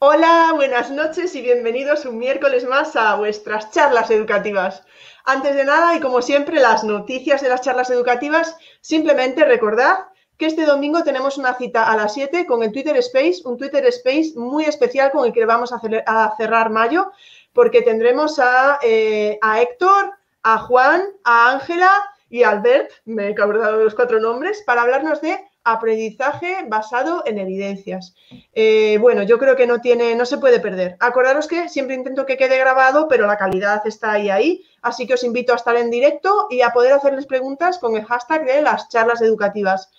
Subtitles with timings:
[0.00, 4.84] Hola, buenas noches y bienvenidos un miércoles más a vuestras charlas educativas.
[5.24, 10.46] Antes de nada, y como siempre, las noticias de las charlas educativas, simplemente recordad que
[10.46, 14.34] este domingo tenemos una cita a las 7 con el Twitter Space, un Twitter Space
[14.36, 17.10] muy especial con el que vamos a, cerrar mayo,
[17.52, 20.12] porque tendremos a, eh, a Héctor,
[20.44, 21.90] a Juan, a Ángela
[22.30, 27.22] y a Albert, me he acordado de los cuatro nombres, para hablarnos de aprendizaje basado
[27.26, 28.14] en evidencias.
[28.52, 30.96] Eh, bueno, yo creo que no tiene, no se puede perder.
[31.00, 34.64] Acordaros que siempre intento que quede grabado, pero la calidad está ahí ahí.
[34.82, 38.04] Así que os invito a estar en directo y a poder hacerles preguntas con el
[38.04, 39.90] hashtag de las charlas educativas.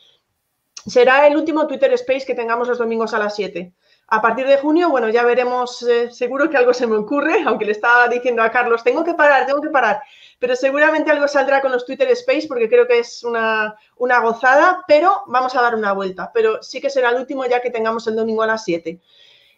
[0.85, 3.73] Será el último Twitter Space que tengamos los domingos a las 7.
[4.07, 7.65] A partir de junio, bueno, ya veremos, eh, seguro que algo se me ocurre, aunque
[7.65, 10.01] le estaba diciendo a Carlos, tengo que parar, tengo que parar
[10.39, 15.23] pero seguramente algo saldrá con los Twitter Space porque creo que es una, gozada, pero
[15.27, 16.31] vamos a dar una vuelta.
[16.33, 18.99] Pero sí que será el último ya que tengamos el domingo a las 7.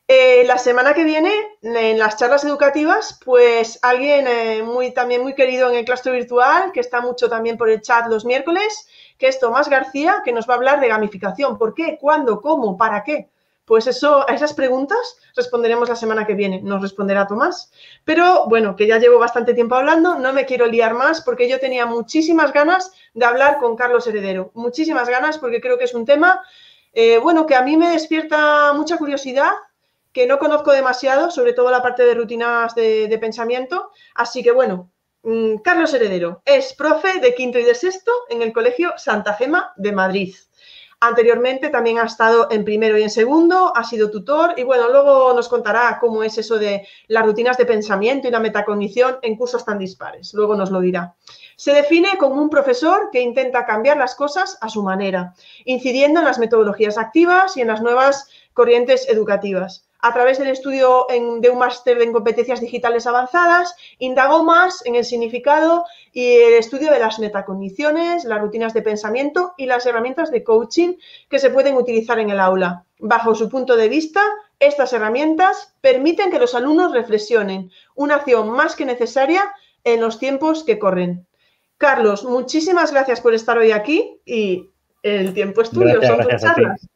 [0.07, 5.35] Eh, la semana que viene, en las charlas educativas, pues alguien eh, muy, también muy
[5.35, 8.87] querido en el claustro virtual, que está mucho también por el chat los miércoles,
[9.17, 11.57] que es Tomás García, que nos va a hablar de gamificación.
[11.57, 11.97] ¿Por qué?
[12.01, 12.41] ¿Cuándo?
[12.41, 12.75] ¿Cómo?
[12.75, 13.29] ¿Para qué?
[13.65, 16.61] Pues eso, a esas preguntas responderemos la semana que viene.
[16.61, 17.71] Nos responderá Tomás.
[18.03, 21.59] Pero bueno, que ya llevo bastante tiempo hablando, no me quiero liar más porque yo
[21.59, 24.51] tenía muchísimas ganas de hablar con Carlos Heredero.
[24.55, 26.41] Muchísimas ganas porque creo que es un tema,
[26.93, 29.51] eh, bueno, que a mí me despierta mucha curiosidad,
[30.11, 33.91] que no conozco demasiado, sobre todo la parte de rutinas de, de pensamiento.
[34.15, 34.91] Así que bueno,
[35.23, 39.71] mm, Carlos Heredero es profe de quinto y de sexto en el Colegio Santa Gema
[39.77, 40.35] de Madrid.
[41.03, 45.33] Anteriormente también ha estado en primero y en segundo, ha sido tutor y bueno, luego
[45.33, 49.65] nos contará cómo es eso de las rutinas de pensamiento y la metacognición en cursos
[49.65, 50.31] tan dispares.
[50.35, 51.15] Luego nos lo dirá.
[51.55, 55.33] Se define como un profesor que intenta cambiar las cosas a su manera,
[55.65, 61.05] incidiendo en las metodologías activas y en las nuevas corrientes educativas a través del estudio
[61.09, 66.91] de un máster en competencias digitales avanzadas, indagó más en el significado y el estudio
[66.91, 70.95] de las metacondiciones, las rutinas de pensamiento y las herramientas de coaching
[71.29, 72.85] que se pueden utilizar en el aula.
[72.99, 74.21] Bajo su punto de vista,
[74.59, 80.63] estas herramientas permiten que los alumnos reflexionen, una acción más que necesaria en los tiempos
[80.63, 81.27] que corren.
[81.77, 84.69] Carlos, muchísimas gracias por estar hoy aquí y
[85.03, 86.87] el tiempo es tuyo, son tus charlas.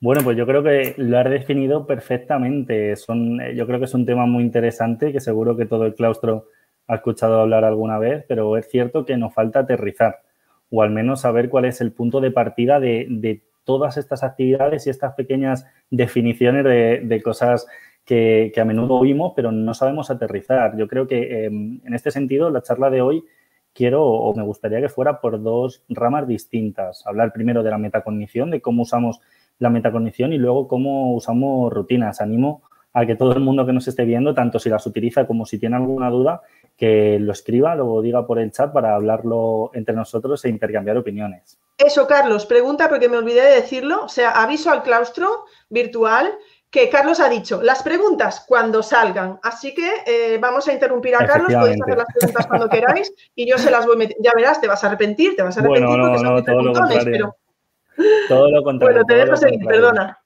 [0.00, 2.96] Bueno, pues yo creo que lo has definido perfectamente.
[2.96, 5.94] Son, eh, yo creo que es un tema muy interesante que seguro que todo el
[5.94, 6.48] claustro
[6.86, 10.20] ha escuchado hablar alguna vez, pero es cierto que nos falta aterrizar
[10.70, 14.90] o al menos saber cuál es el punto de partida de, todas estas actividades y
[14.90, 17.66] estas pequeñas definiciones de, cosas
[18.04, 20.76] que, a menudo oímos, pero no sabemos aterrizar.
[20.76, 23.24] Yo creo que em, en este sentido la charla de hoy
[23.74, 27.04] quiero o me gustaría que fuera por dos ramas distintas.
[27.08, 29.20] Hablar primero de la metacognición, de cómo usamos
[29.58, 32.20] la metacognición y luego cómo usamos rutinas.
[32.20, 32.62] Animo
[32.92, 35.58] a que todo el mundo que nos esté viendo, tanto si las utiliza como si
[35.58, 36.40] tiene alguna duda,
[36.78, 41.58] que lo escriba, lo diga por el chat para hablarlo entre nosotros e intercambiar opiniones.
[41.76, 44.04] Eso, Carlos, pregunta porque me olvidé de decirlo.
[44.04, 46.32] O sea, aviso al claustro virtual
[46.70, 49.38] que Carlos ha dicho, las preguntas cuando salgan.
[49.42, 53.48] Así que eh, vamos a interrumpir a Carlos, podéis hacer las preguntas cuando queráis y
[53.48, 54.22] yo se las voy metiendo.
[54.24, 56.72] Ya verás, te vas a arrepentir, te vas a arrepentir bueno, no, no, todo lo
[56.72, 57.36] contrario.
[58.28, 59.02] Todo lo contrario.
[59.04, 60.18] Bueno, te dejo seguir, perdona.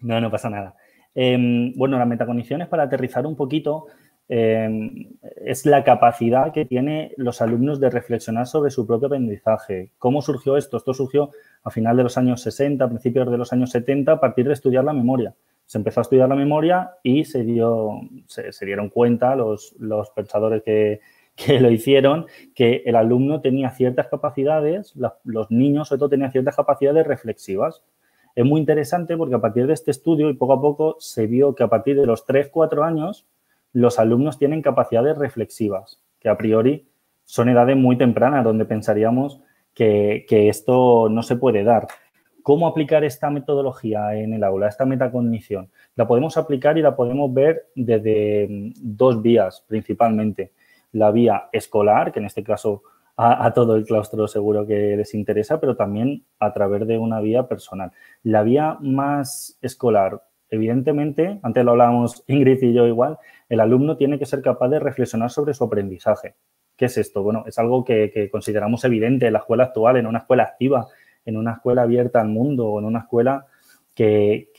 [0.00, 0.74] No, no pasa nada.
[1.14, 3.86] Em, bueno, las metacondiciones, para aterrizar un poquito,
[4.28, 9.92] em, es la capacidad que tienen los alumnos de reflexionar sobre su propio aprendizaje.
[9.98, 10.76] ¿Cómo surgió esto?
[10.76, 11.30] Esto surgió
[11.62, 14.52] a final de los años 60, a principios de los años 70, a partir de
[14.52, 15.34] estudiar la memoria.
[15.64, 17.92] Se empezó a estudiar la memoria y se, dio,
[18.26, 21.00] se, dieron cuenta los, los pensadores que,
[21.36, 24.94] que lo hicieron, que el alumno tenía ciertas capacidades,
[25.24, 27.82] los niños sobre todo tenían ciertas capacidades reflexivas.
[28.34, 31.54] Es muy interesante porque a partir de este estudio y poco a poco se vio
[31.54, 33.26] que a partir de los 3, 4 años
[33.72, 36.88] los alumnos tienen capacidades reflexivas, que a priori
[37.24, 39.40] son edades muy tempranas donde pensaríamos
[39.74, 41.86] que, que esto no se puede dar.
[42.42, 45.68] ¿Cómo aplicar esta metodología en el aula, esta metacognición?
[45.96, 50.52] La podemos aplicar y la podemos ver desde dos vías principalmente
[50.96, 52.82] la vía escolar, que en este caso
[53.16, 57.48] a, todo el claustro seguro que les interesa, pero también a través de una vía
[57.48, 57.92] personal.
[58.22, 64.18] La vía más escolar, evidentemente, antes lo hablábamos Ingrid y yo igual, el alumno tiene
[64.18, 66.34] que ser capaz de reflexionar sobre su aprendizaje.
[66.76, 67.22] ¿Qué es esto?
[67.22, 70.86] Bueno, es algo que, consideramos evidente en la escuela actual, en una escuela activa,
[71.24, 73.46] en una escuela abierta al mundo o en una escuela
[73.94, 74.50] que,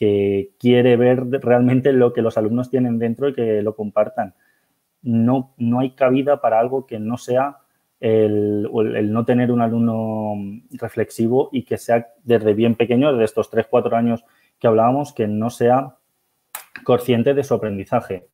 [0.58, 4.34] quiere ver realmente lo que los alumnos tienen dentro y que lo compartan.
[5.02, 7.58] No, no hay cabida para algo que no sea
[8.00, 8.68] el,
[9.10, 10.34] no tener un alumno
[10.72, 14.24] reflexivo y que sea desde bien pequeño, desde estos 3, 4 años
[14.58, 15.96] que hablábamos, que no sea
[16.84, 18.28] consciente de su aprendizaje.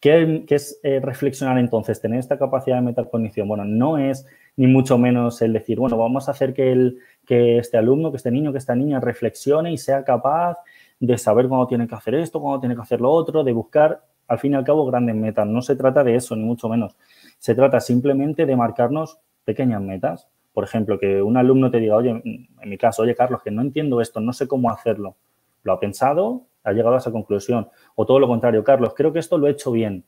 [0.00, 1.98] ¿Qué, es eh, reflexionar entonces?
[1.98, 3.48] Tener esta capacidad de metacognición.
[3.48, 4.26] Bueno, no es
[4.56, 8.18] ni mucho menos el decir, bueno, vamos a hacer que, el, que este alumno, que
[8.18, 10.58] este niño, que esta niña reflexione y sea capaz
[11.00, 14.04] de saber cuándo tiene que hacer esto, cuándo tiene que hacer lo otro, de buscar,
[14.28, 15.46] al fin y al cabo, grandes metas.
[15.46, 16.96] No se trata de eso, ni mucho menos.
[17.38, 20.28] Se trata simplemente de marcarnos pequeñas metas.
[20.52, 23.62] Por ejemplo, que un alumno te diga, oye, en mi caso, oye, Carlos, que no
[23.62, 25.16] entiendo esto, no sé cómo hacerlo.
[25.62, 27.68] Lo ha pensado, ha llegado a esa conclusión.
[27.94, 30.04] O todo lo contrario, Carlos, creo que esto lo he hecho bien.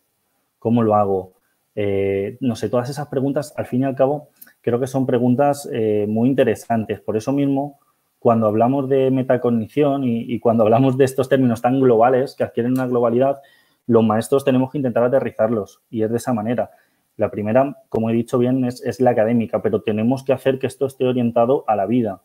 [0.59, 1.33] ¿Cómo lo hago?
[1.75, 4.31] Eh, no sé, todas esas preguntas, al fin y al cabo,
[4.63, 7.01] creo que son preguntas eh, muy interesantes.
[7.01, 7.79] Por eso mismo,
[8.19, 12.87] cuando hablamos de metacognición y, cuando hablamos de estos términos tan globales que adquieren una
[12.87, 13.41] globalidad,
[13.87, 16.71] los maestros tenemos que intentar aterrizarlos y es de esa manera.
[17.17, 20.87] La primera, como he dicho bien, es la académica, pero tenemos que hacer que esto
[20.87, 22.21] esté orientado a la vida,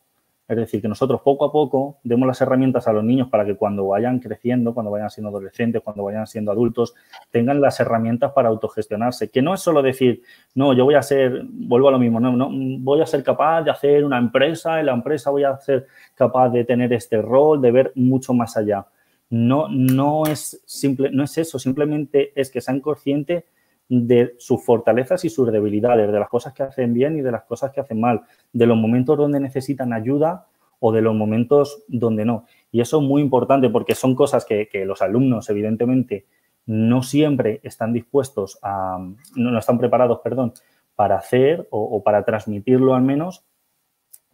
[0.51, 3.55] es decir, que nosotros poco a poco demos las herramientas a los niños para que
[3.55, 6.93] cuando vayan creciendo, cuando vayan siendo adolescentes, cuando vayan siendo adultos,
[7.29, 9.29] tengan las herramientas para autogestionarse.
[9.29, 10.23] Que no es solo decir,
[10.53, 12.49] no, yo voy a ser, vuelvo a lo mismo, no, no
[12.79, 16.49] voy a ser capaz de hacer una empresa, en la empresa voy a ser capaz
[16.49, 18.85] de tener este rol, de ver mucho más allá.
[19.31, 23.45] No, no, es, simple, no es eso, simplemente es que sean conscientes
[23.87, 27.43] de sus fortalezas y sus debilidades, de las cosas que hacen bien y de las
[27.43, 28.21] cosas que hacen mal,
[28.53, 30.47] de los momentos donde necesitan ayuda
[30.79, 32.45] o de los momentos donde no.
[32.71, 36.25] Y eso es muy importante porque son cosas que, los alumnos, evidentemente,
[36.65, 38.97] no siempre están dispuestos a,
[39.35, 40.53] no, están preparados, perdón,
[40.95, 43.45] para hacer o, para transmitirlo al menos.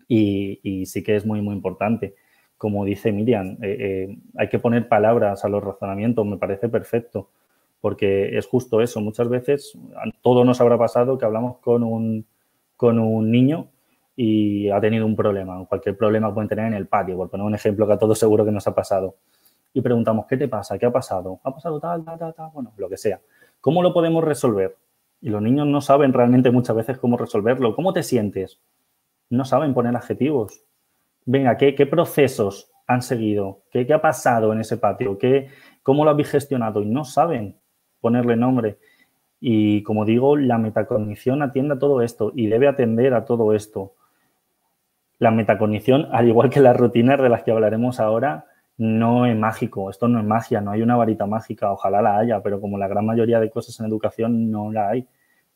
[0.08, 2.16] Y, sí que es muy, muy importante.
[2.58, 7.30] Como dice Miriam, eh, eh, hay que poner palabras a los razonamientos, me parece perfecto
[7.82, 9.02] porque es justo eso.
[9.02, 9.78] Muchas veces,
[10.22, 12.26] todo nos habrá pasado que hablamos con un,
[12.76, 13.70] con un niño
[14.16, 17.54] y ha tenido un problema, cualquier problema pueden tener en el patio, por poner un
[17.54, 19.16] ejemplo que a todos seguro que nos ha pasado.
[19.74, 20.78] Y preguntamos, ¿qué te pasa?
[20.80, 21.40] ¿Qué ha pasado?
[21.44, 22.50] ¿Ha pasado tal, tal, tal, tal?
[22.52, 23.22] Bueno, lo que sea.
[23.62, 24.76] ¿Cómo lo podemos resolver?
[25.22, 27.76] Y los niños no saben realmente muchas veces cómo resolverlo.
[27.76, 28.60] ¿Cómo te sientes?
[29.30, 30.64] No saben poner adjetivos.
[31.30, 33.64] Venga, ¿qué, qué procesos han seguido?
[33.70, 35.18] ¿Qué, ¿Qué, ha pasado en ese patio?
[35.18, 35.50] ¿Qué,
[35.84, 36.82] ¿Cómo lo habéis gestionado?
[36.82, 37.58] Y no saben
[38.00, 38.80] ponerle nombre.
[39.42, 43.96] Y como digo, la metacognición atiende a todo esto y debe atender a todo esto.
[45.20, 48.46] La metacognición, al igual que las rutinas de las que hablaremos ahora,
[48.78, 52.42] no es mágico, esto no es magia, no hay una varita mágica, ojalá la haya,
[52.42, 55.06] pero como la gran mayoría de cosas en educación no la hay,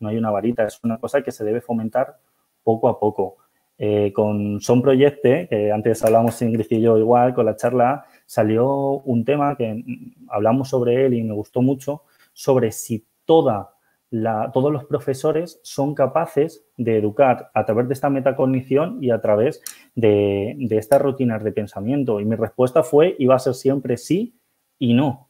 [0.02, 2.18] no hay una varita, es una cosa que se debe fomentar
[2.62, 3.38] poco a poco.
[3.84, 8.70] Eh, con Son Proyecte, que antes hablamos Ingrid y yo igual, con la charla, salió
[8.70, 9.84] un tema que
[10.30, 13.74] hablamos sobre él y me gustó mucho, sobre si toda
[14.12, 19.20] la, todos los profesores son capaces de educar a través de esta metacognición y a
[19.20, 19.64] través
[19.96, 22.20] de, estas rutinas de pensamiento.
[22.20, 24.36] Y mi respuesta fue, iba a ser siempre sí
[24.78, 25.28] y no.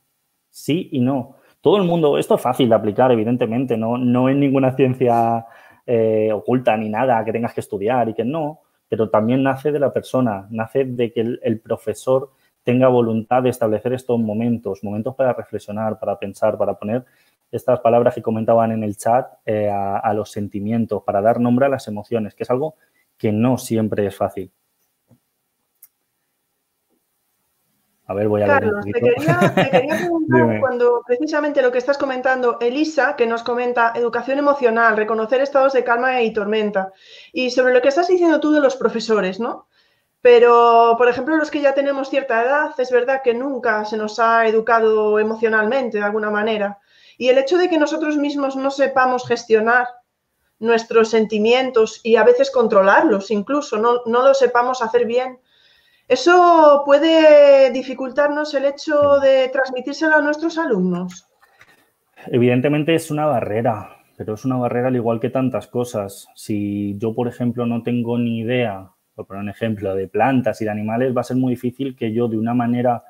[0.50, 1.38] Sí y no.
[1.62, 5.46] Todo el mundo, esto es fácil de aplicar, evidentemente, no, no es ninguna ciencia
[5.94, 9.80] eh, oculta ni nada que tengas que estudiar y que no, pero también nace de
[9.80, 12.32] la persona, nace de que el profesor
[12.64, 17.04] tenga voluntad de establecer estos momentos, momentos para reflexionar, para pensar, para poner
[17.52, 21.70] estas palabras que comentaban en el chat eh, a, los sentimientos, para dar nombre a
[21.70, 22.76] las emociones, que es algo
[23.18, 24.52] que no siempre es fácil.
[28.12, 31.98] A ver, voy a Carlos, te quería, te quería preguntar cuando precisamente lo que estás
[31.98, 36.92] comentando, Elisa, que nos comenta educación emocional, reconocer estados de calma y tormenta,
[37.32, 39.70] y sobre lo que estás diciendo tú de los profesores, ¿no?
[40.20, 44.20] Pero, por ejemplo, los que ya tenemos cierta edad, es verdad que nunca se nos
[44.20, 46.80] ha educado emocionalmente de alguna manera.
[47.18, 49.88] Y el hecho de que nosotros mismos no sepamos gestionar
[50.60, 55.40] nuestros sentimientos y a veces controlarlos incluso, no, no lo sepamos hacer bien,
[56.12, 61.28] eso puede dificultarnos el hecho de transmitírselo a nuestros alumnos.
[62.28, 66.28] Evidentemente es una barrera, pero es una barrera al igual que tantas cosas.
[66.36, 70.66] Si yo, por ejemplo, no tengo ni idea por poner un ejemplo, de plantas y
[70.66, 73.04] de animales, va a ser muy difícil que yo de una manera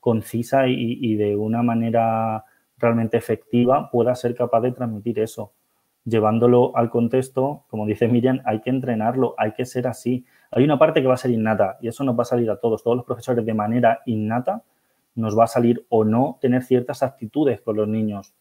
[0.00, 2.44] concisa y, de una manera
[2.78, 5.52] realmente efectiva pueda ser capaz de transmitir eso.
[6.04, 10.24] llevándolo al contexto, como dice Miriam, hay que entrenarlo, hay que ser así.
[10.52, 12.56] Hay una parte que va a ser innata y eso nos va a salir a
[12.56, 14.62] todos, todos los profesores de manera innata,
[15.14, 18.34] nos va a salir o no tener ciertas actitudes con los niños,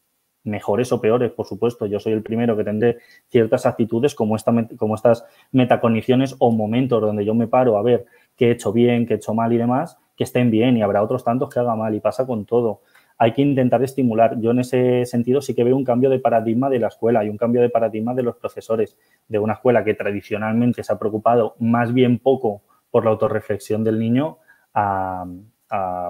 [0.44, 1.86] mejores o peores, por supuesto.
[1.86, 2.98] Yo soy el primero que tendré
[3.30, 8.06] ciertas actitudes como, esta, como estas metacondiciones o momentos donde yo me paro a ver
[8.36, 10.76] qué he hecho bien, qué he hecho mal y demás, que estén bien.
[10.76, 12.82] Y habrá otros tantos que haga mal y pasa con todo
[13.22, 14.42] hay que intentar estimular.
[14.42, 17.30] Yo en ese sentido sí que veo un cambio de paradigma de la escuela y
[17.30, 18.98] un cambio de paradigma de los profesores,
[19.28, 24.00] de una escuela que tradicionalmente se ha preocupado más bien poco por la autorreflexión del
[24.00, 24.40] niño
[24.74, 25.24] a,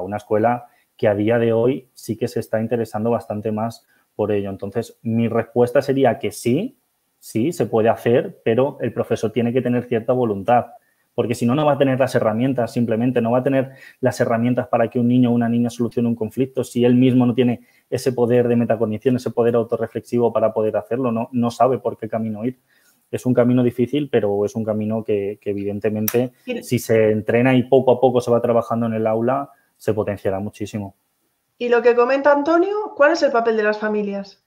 [0.01, 4.31] una escuela que a día de hoy sí que se está interesando bastante más por
[4.31, 4.49] ello.
[4.49, 6.77] Entonces, mi respuesta sería que sí,
[7.19, 10.67] sí, se puede hacer, pero el profesor tiene que tener cierta voluntad
[11.13, 14.19] porque si no, no va a tener las herramientas, simplemente no va a tener las
[14.19, 17.33] herramientas para que un niño o una niña solucione un conflicto si él mismo no
[17.33, 21.97] tiene ese poder de metacognición, ese poder autorreflexivo para poder hacerlo, no, no sabe por
[21.97, 22.59] qué camino ir.
[23.11, 27.91] Es un camino difícil, pero es un camino que, evidentemente, si se entrena y poco
[27.91, 30.95] a poco se va trabajando en el aula, se potenciará muchísimo.
[31.57, 34.41] Y lo que comenta Antonio, ¿cuál es el papel de las familias?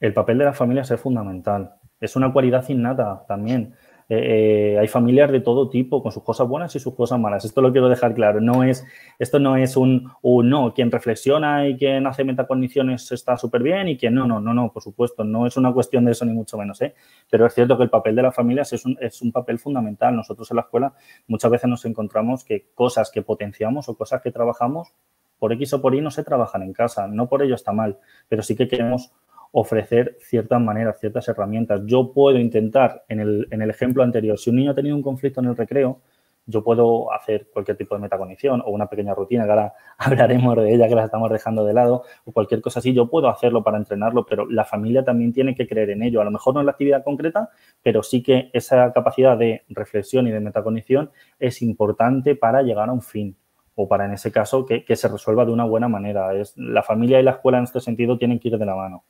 [0.00, 1.74] El papel de las familias es fundamental.
[2.00, 3.74] Es una cualidad innata también.
[4.08, 7.44] Eh, eh, hay familias de todo tipo, con sus cosas buenas y sus cosas malas.
[7.44, 8.40] Esto lo quiero dejar claro.
[8.40, 8.86] No es,
[9.18, 13.96] esto no es un, no, quien reflexiona y quien hace metacogniciones está súper bien y
[13.96, 15.24] quien no, no, no, no, por supuesto.
[15.24, 16.80] No es una cuestión de eso ni mucho menos.
[16.82, 16.94] ¿eh?
[17.30, 20.14] Pero es cierto que el papel de las familias es un, es un papel fundamental.
[20.14, 20.92] Nosotros en la escuela
[21.26, 24.92] muchas veces nos encontramos que cosas que potenciamos o cosas que trabajamos
[25.38, 27.06] por X o por Y no se trabajan en casa.
[27.06, 29.12] No por ello está mal, pero sí que queremos
[29.56, 31.80] ofrecer ciertas maneras, ciertas herramientas.
[31.86, 35.02] Yo puedo intentar, en el, en el, ejemplo anterior, si un niño ha tenido un
[35.02, 36.00] conflicto en el recreo,
[36.44, 40.74] yo puedo hacer cualquier tipo de metacognición o una pequeña rutina, que ahora hablaremos de
[40.74, 43.78] ella, que la estamos dejando de lado, o cualquier cosa así, yo puedo hacerlo para
[43.78, 46.20] entrenarlo, pero la familia también tiene que creer en ello.
[46.20, 50.26] A lo mejor no en la actividad concreta, pero sí que esa capacidad de reflexión
[50.26, 53.36] y de metacognición es importante para llegar a un fin
[53.76, 56.34] o para, en ese caso, que, que se resuelva de una buena manera.
[56.34, 59.04] Es, la familia y la escuela en este sentido tienen que ir de la mano.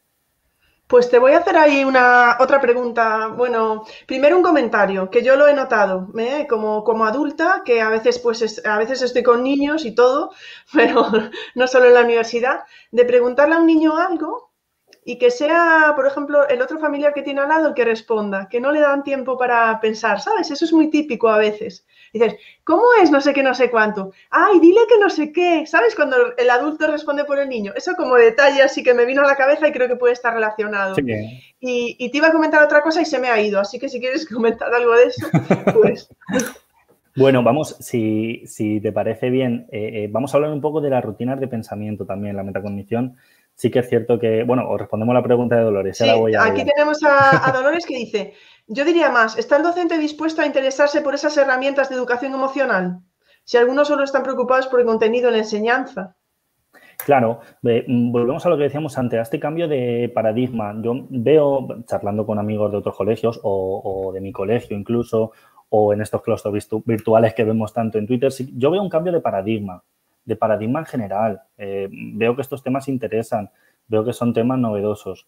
[0.86, 3.28] Pues te voy a hacer ahí una otra pregunta.
[3.28, 6.46] Bueno, primero un comentario, que yo lo he notado, ¿eh?
[6.48, 10.32] como, como adulta, que a veces, pues, a veces estoy con niños y todo,
[10.72, 11.06] pero
[11.54, 12.60] no solo en la universidad,
[12.92, 14.52] de preguntarle a un niño algo
[15.04, 18.48] y que sea, por ejemplo, el otro familiar que tiene al lado el que responda,
[18.50, 20.50] que no le dan tiempo para pensar, ¿sabes?
[20.50, 21.86] Eso es muy típico a veces.
[22.14, 24.12] Dices, ¿cómo es no sé qué, no sé cuánto?
[24.30, 25.96] Ay, dile que no sé qué, ¿sabes?
[25.96, 27.72] Cuando el adulto responde por el niño.
[27.74, 30.32] Eso como detalle así que me vino a la cabeza y creo que puede estar
[30.32, 30.94] relacionado.
[31.60, 33.88] Y, y, te iba a comentar otra cosa y se me ha ido, así que
[33.88, 35.26] si quieres comentar algo de eso,
[35.74, 36.08] pues...
[37.16, 40.90] Bueno, vamos, si, si te parece bien, eh, eh, vamos a hablar un poco de
[40.90, 43.16] las rutinas de pensamiento también, la metacognición
[43.54, 46.00] sí que es cierto que, bueno, os respondemos la pregunta de Dolores.
[46.00, 48.34] aquí tenemos a, Dolores que dice,
[48.66, 53.00] yo diría más, ¿está el docente dispuesto a interesarse por esas herramientas de educación emocional?
[53.44, 56.16] Si algunos solo están preocupados por el contenido en la enseñanza.
[57.04, 60.74] Claro, mm, volvemos a lo que decíamos antes, a este cambio de paradigma.
[60.80, 65.32] Yo veo, charlando con amigos de otros colegios o, de mi colegio incluso,
[65.68, 66.54] o en estos claustros
[66.84, 69.82] virtuales que vemos tanto en Twitter, yo veo un cambio de paradigma
[70.24, 71.42] de paradigma en general.
[71.58, 73.50] Eh, veo que estos temas interesan,
[73.88, 75.26] veo que son temas novedosos.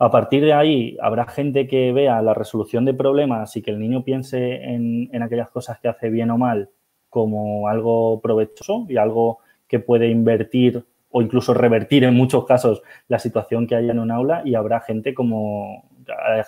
[0.00, 3.78] A partir de ahí, habrá gente que vea la resolución de problemas y que el
[3.78, 6.70] niño piense en, aquellas cosas que hace bien o mal
[7.08, 9.38] como algo provechoso y algo
[9.68, 14.10] que puede invertir o incluso revertir en muchos casos la situación que haya en un
[14.10, 15.84] aula y habrá gente como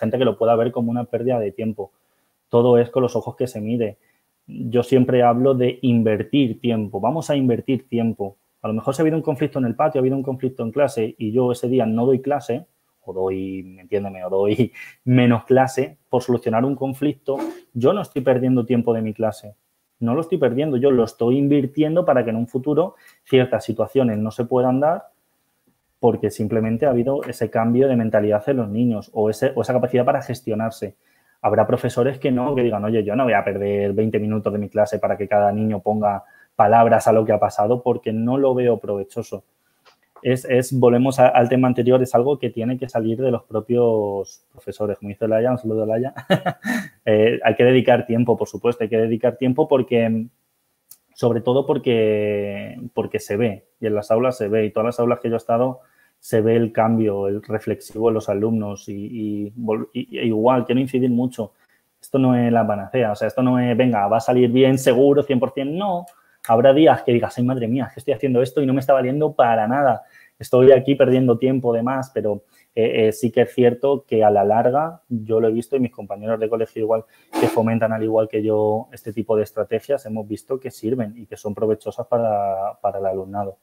[0.00, 1.92] gente que lo pueda ver como una pérdida de tiempo.
[2.48, 3.98] Todo es con los ojos que se mide
[4.46, 7.00] yo siempre hablo de invertir tiempo.
[7.00, 8.36] Vamos a invertir tiempo.
[8.60, 10.62] A lo mejor si ha habido un conflicto en el patio, ha habido un conflicto
[10.62, 12.66] en clase y yo ese día no doy clase,
[13.04, 14.72] o doy, entiéndeme, o doy
[15.04, 17.36] menos clase por solucionar un conflicto,
[17.72, 19.54] yo no estoy perdiendo tiempo de mi clase.
[20.00, 24.18] No lo estoy perdiendo, yo lo estoy invirtiendo para que en un futuro ciertas situaciones
[24.18, 25.10] no se puedan dar
[26.00, 29.72] porque simplemente ha habido ese cambio de mentalidad en los niños o, ese, o esa
[29.72, 30.96] capacidad para gestionarse
[31.42, 34.58] habrá profesores que no, que digan, oye, yo no voy a perder 20 minutos de
[34.60, 36.22] mi clase para que cada niño ponga
[36.54, 39.44] palabras a lo que ha pasado porque no lo veo provechoso.
[40.22, 44.44] Es, es volvemos al tema anterior, es algo que tiene que salir de los propios
[44.52, 44.98] profesores.
[44.98, 46.14] Como dice Laia, un saludo a Laia.
[47.04, 50.28] Eh, hay que dedicar tiempo, por supuesto, hay que dedicar tiempo porque,
[51.16, 55.00] sobre todo porque, porque se ve, y en las aulas se ve, y todas las
[55.00, 55.80] aulas que yo he estado,
[56.20, 59.52] se ve el cambio, el reflexivo en los alumnos y,
[59.92, 61.54] igual, quiero incidir mucho,
[62.00, 64.78] esto no es la panacea, o sea, esto no es, venga, va a salir bien
[64.78, 66.06] seguro, 100%, no,
[66.48, 68.92] habrá días que digas, ay, madre mía, que estoy haciendo esto y no me está
[68.92, 70.02] valiendo para nada.
[70.38, 72.42] estoy aquí perdiendo tiempo de más, pero
[72.74, 75.80] eh, eh, sí que es cierto que a la larga, yo lo he visto y
[75.80, 77.04] mis compañeros de colegio igual
[77.38, 81.26] que fomentan al igual que yo este tipo de estrategias, hemos visto que sirven y
[81.26, 83.58] que son provechosas para, para el alumnado.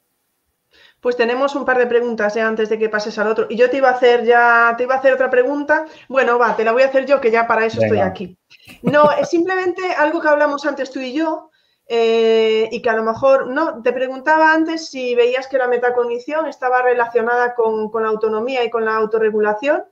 [1.00, 3.48] Pues tenemos un par de preguntas ya antes de que pases al otro.
[3.50, 5.86] Y yo te iba a hacer ya, te iba a hacer otra pregunta.
[6.07, 8.38] Bueno, va, te la voy a hacer yo, que ya para eso estoy aquí.
[8.81, 11.49] No, es simplemente algo que hablamos antes tú y yo,
[11.91, 16.46] eh, y que a lo mejor, no, te preguntaba antes si veías que la metacognición
[16.46, 19.86] estaba relacionada con, la autonomía y con la autorregulación.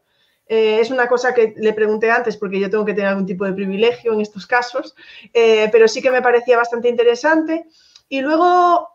[0.45, 3.45] Eh, es una cosa que le pregunté antes porque yo tengo que tener algún tipo
[3.45, 4.95] de privilegio en estos casos,
[5.33, 7.65] eh, pero sí que me parecía bastante interesante.
[8.07, 8.89] Y luego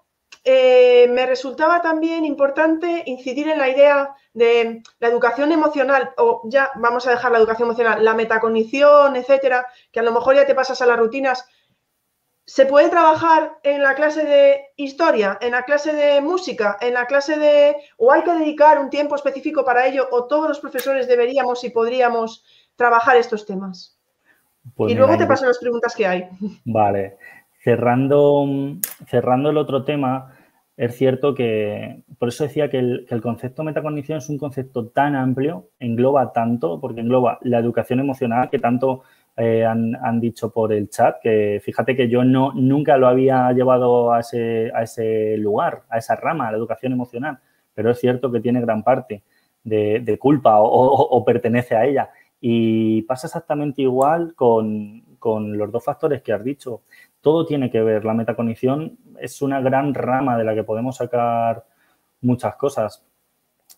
[0.44, 7.06] me resultaba también importante incidir en la idea de la educación emocional, o ya vamos
[7.06, 10.80] a dejar la educación emocional, la metacognición, etcétera, que a lo mejor ya te pasas
[10.82, 11.46] a las rutinas.
[12.44, 17.06] ¿Se puede trabajar en la clase de historia, en la clase de música, en la
[17.06, 17.76] clase de...
[17.98, 21.70] o hay que dedicar un tiempo específico para ello, o todos los profesores deberíamos y
[21.70, 22.44] podríamos
[22.74, 23.96] trabajar estos temas?
[24.74, 26.28] Pues y luego te paso las preguntas que hay.
[26.64, 27.16] Vale.
[27.62, 28.44] Cerrando,
[29.06, 30.36] cerrando el otro tema,
[30.76, 34.88] es cierto que, por eso decía que el, que el, concepto metacognición es un concepto
[34.88, 39.02] tan amplio, engloba tanto, porque engloba la educación emocional que tanto
[39.36, 43.50] eh, han, han, dicho por el chat, que fíjate que yo no, nunca lo había
[43.52, 47.38] llevado a ese, a ese lugar, a esa rama, a la educación emocional,
[47.74, 49.22] pero es cierto que tiene gran parte
[49.64, 52.10] de, de culpa o, o, o, pertenece a ella.
[52.40, 56.82] Y pasa exactamente igual con, con los dos factores que has dicho
[57.22, 58.04] todo tiene que ver.
[58.04, 61.64] La metacognición es una gran rama de la que podemos sacar
[62.20, 63.06] muchas cosas.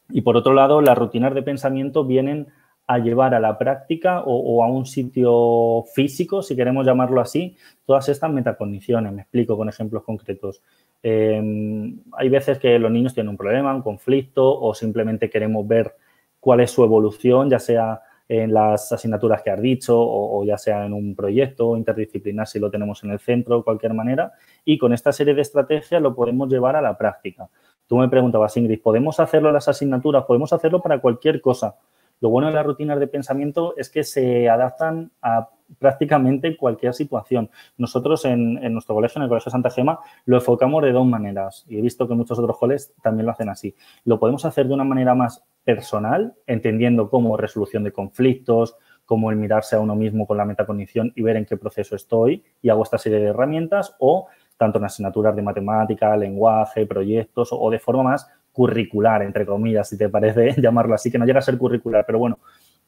[0.08, 2.49] Y por otro lado, las rutinas de pensamiento vienen
[2.87, 8.09] a llevar a la práctica o, a un sitio físico, si queremos llamarlo así, todas
[8.09, 9.12] estas metacogniciones.
[9.12, 10.62] Me explico con ejemplos concretos.
[11.03, 15.95] Em, hay veces que los niños tienen un problema, un conflicto o simplemente queremos ver
[16.41, 20.87] cuál es su evolución, ya sea en las asignaturas que has dicho o, ya sea
[20.87, 24.33] en un proyecto interdisciplinar si lo tenemos en el centro, de cualquier manera.
[24.64, 27.49] Y con esta serie de estrategias lo podemos llevar a la práctica.
[27.87, 30.25] Tú me preguntabas, Ingrid, ¿podemos hacerlo en las asignaturas?
[30.25, 31.77] Podemos hacerlo para cualquier cosa.
[32.24, 37.50] Lo bueno de las rutinas de pensamiento es que se adaptan a prácticamente cualquier situación.
[37.76, 41.76] Nosotros en, nuestro colegio, en el Colegio Santa Gema, lo enfocamos de dos maneras y
[41.76, 43.74] he visto que muchos otros colegios también lo hacen así.
[44.06, 49.37] Lo podemos hacer de una manera más personal, entendiendo cómo resolución de conflictos, cómo el
[49.37, 52.84] mirarse a uno mismo con la metacognición y ver en qué proceso estoy y hago
[52.84, 58.02] esta serie de herramientas o tanto en asignaturas de matemática, lenguaje, proyectos o de forma
[58.02, 62.05] más curricular, entre comillas, si te parece llamarlo así, que no llega a ser curricular,
[62.07, 62.38] pero bueno,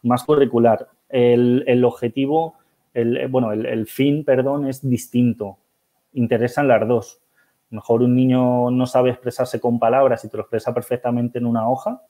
[0.05, 0.89] más curricular.
[1.09, 2.55] El, el objetivo,
[2.95, 5.59] el, bueno, el, fin, perdón, es distinto.
[6.13, 7.21] Interesan las dos.
[7.71, 11.69] mejor un niño no sabe expresarse con palabras y te lo expresa perfectamente en una
[11.69, 12.01] hoja,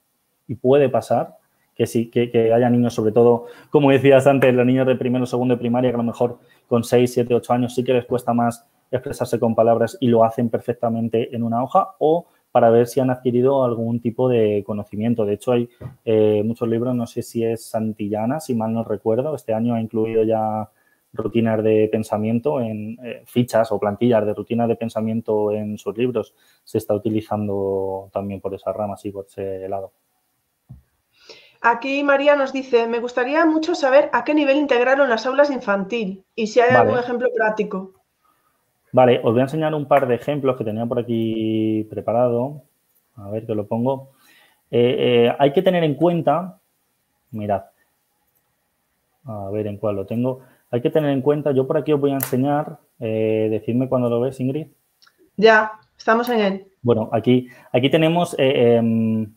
[0.46, 1.36] y puede pasar
[1.74, 5.26] que sí, que, que, haya niños, sobre todo, como decías antes, los niños de primero,
[5.26, 6.38] segundo de primaria, que a lo mejor
[6.68, 10.24] con 6, 7, 8 años sí que les cuesta más expresarse con palabras y lo
[10.24, 15.26] hacen perfectamente en una hoja o para ver si han adquirido algún tipo de conocimiento.
[15.26, 15.68] De hecho, hay
[16.06, 19.80] eh, muchos libros, no sé si es Santillana, si mal no recuerdo, este año ha
[19.82, 20.70] incluido ya
[21.12, 26.34] rutinas de pensamiento en eh, fichas o plantillas de rutinas de pensamiento en sus libros.
[26.64, 29.92] Se está utilizando también por esa rama, sí, por ese lado.
[31.60, 36.24] Aquí María nos dice, me gustaría mucho saber a qué nivel integraron las aulas infantil
[36.34, 36.88] y si hay vale.
[36.88, 37.92] algún ejemplo práctico.
[38.96, 42.62] Vale, os voy a enseñar un par de ejemplos que tenía por aquí preparado.
[43.16, 44.12] A ver que lo pongo.
[44.70, 44.96] Eh,
[45.28, 46.60] eh, hay que tener en cuenta,
[47.30, 47.64] mirad,
[49.26, 50.40] a ver en cuál lo tengo.
[50.70, 54.08] Hay que tener en cuenta, yo por aquí os voy a enseñar, eh, decidme cuando
[54.08, 54.68] lo ves, Ingrid.
[55.36, 56.66] Ya, estamos en él.
[56.80, 59.28] Bueno, aquí, aquí tenemos eh, eh,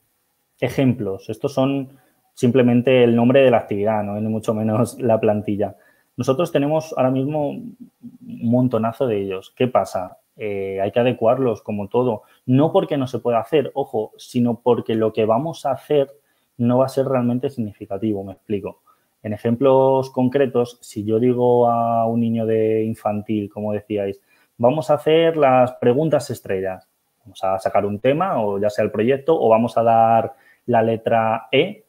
[0.61, 1.29] ejemplos.
[1.29, 1.99] Estos son
[2.33, 5.75] simplemente el nombre de la actividad, no ni mucho menos la plantilla.
[6.19, 7.77] Nosotros tenemos ahora mismo un
[8.19, 9.53] montonazo de ellos.
[9.55, 10.17] ¿Qué pasa?
[10.35, 12.23] Eh, hay que adecuarlos como todo.
[12.45, 16.11] No porque no se pueda hacer, ojo, sino porque lo que vamos a hacer
[16.57, 18.81] no va a ser realmente significativo, me explico.
[19.23, 24.19] En ejemplos concretos, si yo digo a un niño de infantil, como decíais,
[24.57, 26.85] vamos a hacer las preguntas estrellas.
[27.23, 30.33] Vamos a sacar un tema, o ya sea el proyecto, o vamos a dar
[30.65, 31.85] la letra E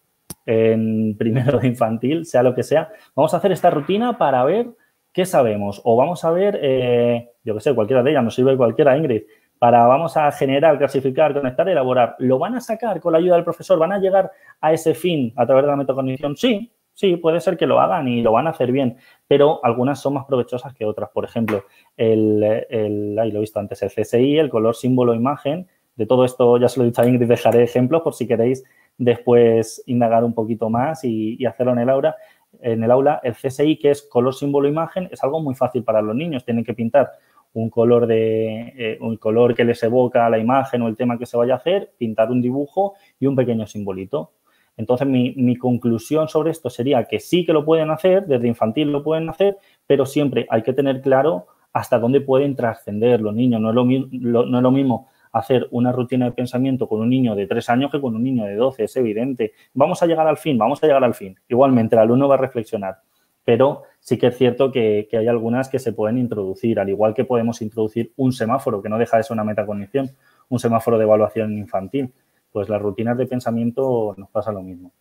[0.50, 4.66] en primero de infantil, sea lo que sea, vamos a hacer esta rutina para ver
[5.12, 5.80] qué sabemos.
[5.84, 9.22] O vamos a ver, eh, yo que sé, cualquiera de ellas, nos sirve cualquiera, Ingrid,
[9.58, 12.16] para vamos a generar, clasificar, conectar, elaborar.
[12.18, 13.78] ¿Lo van a sacar con la ayuda del profesor?
[13.78, 16.36] ¿Van a llegar a ese fin a través de la metacognición?
[16.36, 18.96] Sí, sí, puede ser que lo hagan y lo van a hacer bien,
[19.28, 21.10] pero algunas son más provechosas que otras.
[21.10, 21.64] Por ejemplo,
[21.96, 26.24] el, el ahí lo he visto antes, el CSI, el color, símbolo, imagen, De todo
[26.24, 28.64] esto, ya se lo he dicho a Ingrid, dejaré ejemplos por si queréis
[29.00, 32.16] después indagar un poquito más y, hacerlo en el aula.
[32.60, 36.02] En el aula, el CSI, que es color, símbolo, imagen, es algo muy fácil para
[36.02, 36.44] los niños.
[36.44, 37.10] Tienen que pintar
[37.54, 41.24] un color, de, eh, un color que les evoca la imagen o el tema que
[41.24, 44.32] se vaya a hacer, pintar un dibujo y un pequeño simbolito.
[44.76, 49.02] Entonces, mi, conclusión sobre esto sería que sí que lo pueden hacer, desde infantil lo
[49.02, 53.60] pueden hacer, pero siempre hay que tener claro hasta dónde pueden trascender los niños.
[53.60, 57.68] No no es lo mismo hacer una rutina de pensamiento con un niño de tres
[57.70, 59.52] años que con un niño de 12, es evidente.
[59.74, 61.38] Vamos a llegar al fin, vamos a llegar al fin.
[61.48, 62.98] Igualmente, el alumno va a reflexionar,
[63.44, 67.24] pero sí que es cierto que, hay algunas que se pueden introducir, al igual que
[67.24, 70.10] podemos introducir un semáforo, que no deja de ser una metacognición,
[70.48, 72.12] un semáforo de evaluación infantil.
[72.52, 74.92] Pues las rutinas de pensamiento nos pasa lo mismo.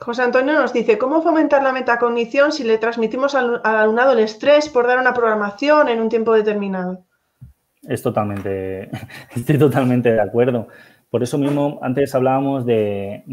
[0.00, 4.68] José Antonio nos dice, ¿cómo fomentar la metacognición si le transmitimos al, alumnado el estrés
[4.68, 7.04] por dar una programación en un tiempo determinado?
[7.88, 8.90] Es totalmente,
[9.34, 10.68] estoy totalmente de acuerdo.
[11.10, 13.24] Por eso mismo, antes hablábamos de,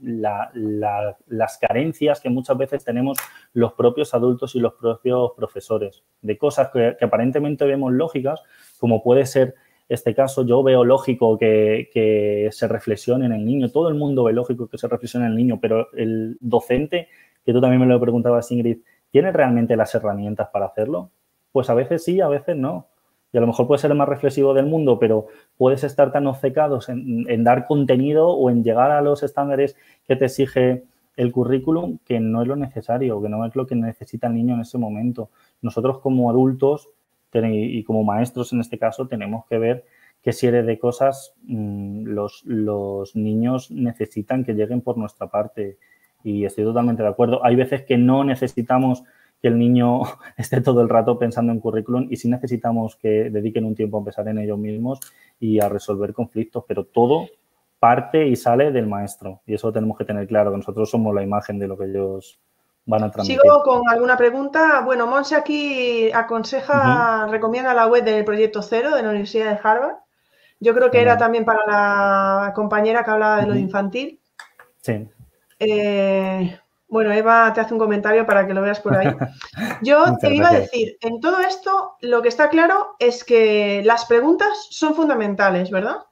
[0.00, 3.18] las carencias que muchas veces tenemos
[3.52, 8.40] los propios adultos y los propios profesores, de cosas que, que aparentemente vemos lógicas,
[8.78, 9.54] como puede ser
[9.92, 14.32] este caso yo veo lógico que, se reflexione en el niño, todo el mundo ve
[14.32, 17.08] lógico que se reflexione en el niño, pero el docente,
[17.44, 18.78] que tú también me lo preguntabas, Ingrid,
[19.10, 21.10] ¿tiene realmente las herramientas para hacerlo?
[21.52, 22.88] Pues a veces sí, a veces no.
[23.32, 26.26] Y a lo mejor puede ser el más reflexivo del mundo, pero puedes estar tan
[26.26, 30.84] obcecados en, dar contenido o en llegar a los estándares que te exige
[31.16, 34.54] el currículum que no es lo necesario, que no es lo que necesita el niño
[34.54, 35.30] en ese momento.
[35.62, 36.88] Nosotros como adultos
[37.32, 39.84] y como maestros en este caso tenemos que ver
[40.22, 45.78] qué serie de cosas mm, los, los niños necesitan que lleguen por nuestra parte.
[46.22, 47.44] Y estoy totalmente de acuerdo.
[47.44, 49.02] Hay veces que no necesitamos
[49.42, 50.02] que el niño
[50.38, 54.00] esté todo el rato pensando en currículum y sí necesitamos que dediquen un tiempo a
[54.00, 55.00] empezar en ellos mismos
[55.38, 57.26] y a resolver conflictos, pero todo
[57.78, 59.40] parte y sale del maestro.
[59.44, 62.38] Y eso tenemos que tener claro, que nosotros somos la imagen de lo que ellos
[63.22, 64.80] Sigo con alguna pregunta.
[64.80, 69.96] Bueno, Monse aquí aconseja, recomienda la web del Proyecto Cero de la Universidad de Harvard.
[70.58, 74.20] Yo creo que era también para la compañera que hablaba de lo infantil.
[74.80, 75.08] Sí.
[75.60, 76.58] Eh,
[76.92, 79.08] bueno, Eva te hace un comentario para que lo veas por ahí.
[79.82, 84.04] Yo te iba a decir, en todo esto lo que está claro es que las
[84.04, 86.02] preguntas son fundamentales, ¿verdad?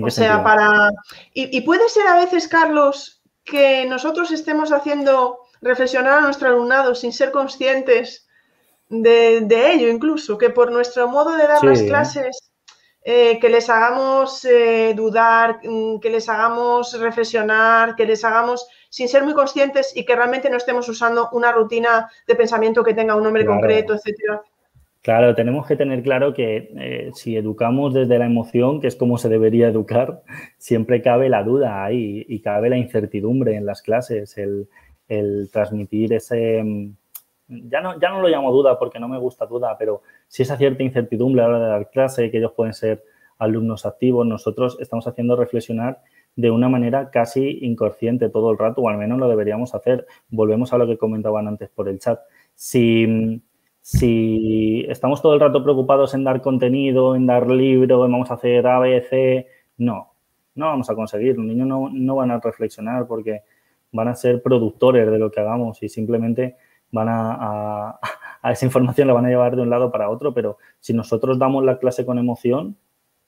[0.00, 0.90] o sea, para...
[1.34, 7.12] y puede ser a veces, Carlos, que nosotros estemos haciendo reflexionar a nuestro alumnado sin
[7.12, 8.28] ser conscientes
[8.88, 12.47] de, ello incluso, que por nuestro modo de dar las clases,
[13.10, 19.08] eh, que les hagamos eh, dudar, mm, que les hagamos reflexionar, que les hagamos sin
[19.08, 23.16] ser muy conscientes y que realmente no estemos usando una rutina de pensamiento que tenga
[23.16, 24.42] un nombre concreto, etcétera.
[25.00, 29.16] Claro, tenemos que tener claro que eh, si educamos desde la emoción, que es como
[29.16, 30.20] se debería educar,
[30.58, 34.68] siempre cabe la duda ahí y cabe la incertidumbre en las clases, el,
[35.08, 36.92] el transmitir ese, mm,
[37.48, 40.56] ya no, ya no lo llamo duda porque no me gusta duda, pero si esa
[40.56, 43.02] cierta incertidumbre a la hora de dar clase, que ellos pueden ser
[43.38, 46.02] alumnos activos, nosotros estamos haciendo reflexionar
[46.36, 50.06] de una manera casi inconsciente todo el rato, o al menos lo deberíamos hacer.
[50.28, 52.20] Volvemos a lo que comentaban antes por el chat.
[52.54, 53.42] Si,
[53.80, 58.34] si estamos todo el rato preocupados en dar contenido, en dar libro, en vamos a
[58.34, 59.46] hacer A, B, C,
[59.78, 60.12] no,
[60.54, 61.36] no vamos a conseguir.
[61.36, 63.42] Los niños no, no van a reflexionar porque
[63.90, 66.56] van a ser productores de lo que hagamos y simplemente
[66.90, 67.98] van a,
[68.42, 71.38] a, esa información la van a llevar de un lado para otro, pero si nosotros
[71.38, 72.76] damos la clase con emoción,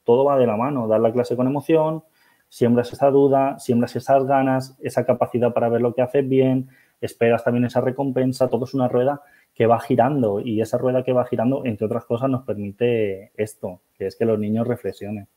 [0.05, 2.05] todo va de la mano, dar la clase con emoción,
[2.49, 6.69] siembras esa duda, siembras esas ganas, esa capacidad para ver lo que haces bien,
[7.01, 9.23] esperas también esa recompensa, todo es una rueda
[9.55, 13.83] que va girando y esa rueda que va girando, entre otras cosas, nos permite esto,
[13.97, 15.29] que es que los niños reflexionen.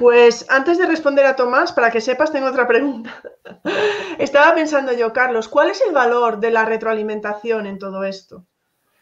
[0.00, 3.20] Pues antes de responder a Tomás, para que sepas, tengo otra pregunta.
[4.18, 8.46] Estaba pensando yo, Carlos, ¿cuál es el valor de la retroalimentación en todo esto?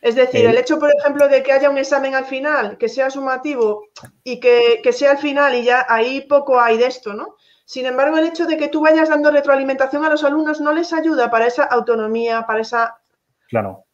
[0.01, 3.11] Es decir, el, hecho, por ejemplo, de que haya un examen al final, que sea
[3.11, 3.85] sumativo
[4.25, 7.37] y que, sea al final y ya ahí poco hay de esto, ¿no?
[7.65, 10.93] Sin embargo, el hecho de que tú vayas dando retroalimentación a los alumnos no les
[10.93, 12.99] ayuda para esa autonomía, para esa
[13.49, 13.85] claro.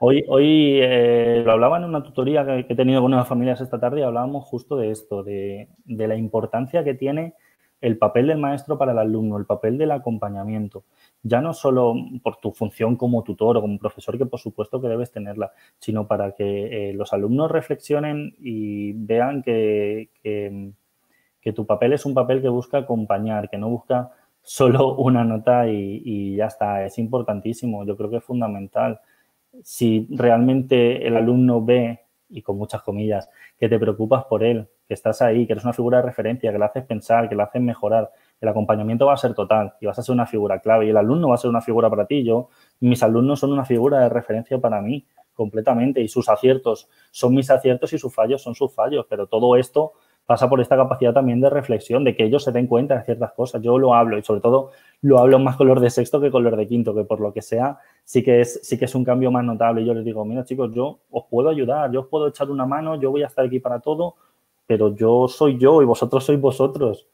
[0.00, 3.78] Hoy, hoy eh, lo hablaba en una tutoría que, he tenido con unas familias esta
[3.78, 7.34] tarde y hablábamos justo de esto, de, la importancia que tiene
[7.80, 10.84] el papel del maestro para el alumno, el papel del acompañamiento.
[11.22, 14.88] Ya no solo por tu función como tutor o como profesor, que por supuesto que
[14.88, 20.10] debes tenerla, sino para que eh, los alumnos reflexionen y vean que,
[21.54, 24.10] tu papel es un papel que busca acompañar, que no busca
[24.42, 26.84] solo una nota y ya está.
[26.84, 29.00] Es importantísimo, yo creo que es fundamental
[29.62, 34.94] si realmente el alumno ve, y con muchas comillas, que te preocupas por él, que
[34.94, 37.60] estás ahí, que eres una figura de referencia, que le haces pensar, que le haces
[37.62, 38.10] mejorar.
[38.40, 40.96] El acompañamiento va a ser total y vas a ser una figura clave y el
[40.96, 42.24] alumno va a ser una figura para ti.
[42.24, 42.48] Yo,
[42.80, 47.50] mis alumnos son una figura de referencia para mí completamente y sus aciertos son mis
[47.50, 49.92] aciertos y sus fallos son sus fallos, pero todo esto
[50.26, 53.32] pasa por esta capacidad también de reflexión, de que ellos se den cuenta de ciertas
[53.32, 53.62] cosas.
[53.62, 56.42] Yo lo hablo y sobre todo lo hablo más con los de sexto que con
[56.42, 59.04] los de quinto, que por lo que sea sí que es, sí que es un
[59.04, 59.84] cambio más notable.
[59.84, 63.00] Yo les digo, mira chicos, yo os puedo ayudar, yo os puedo echar una mano,
[63.00, 64.16] yo voy a estar aquí para todo,
[64.66, 67.06] pero yo soy yo y vosotros sois vosotros.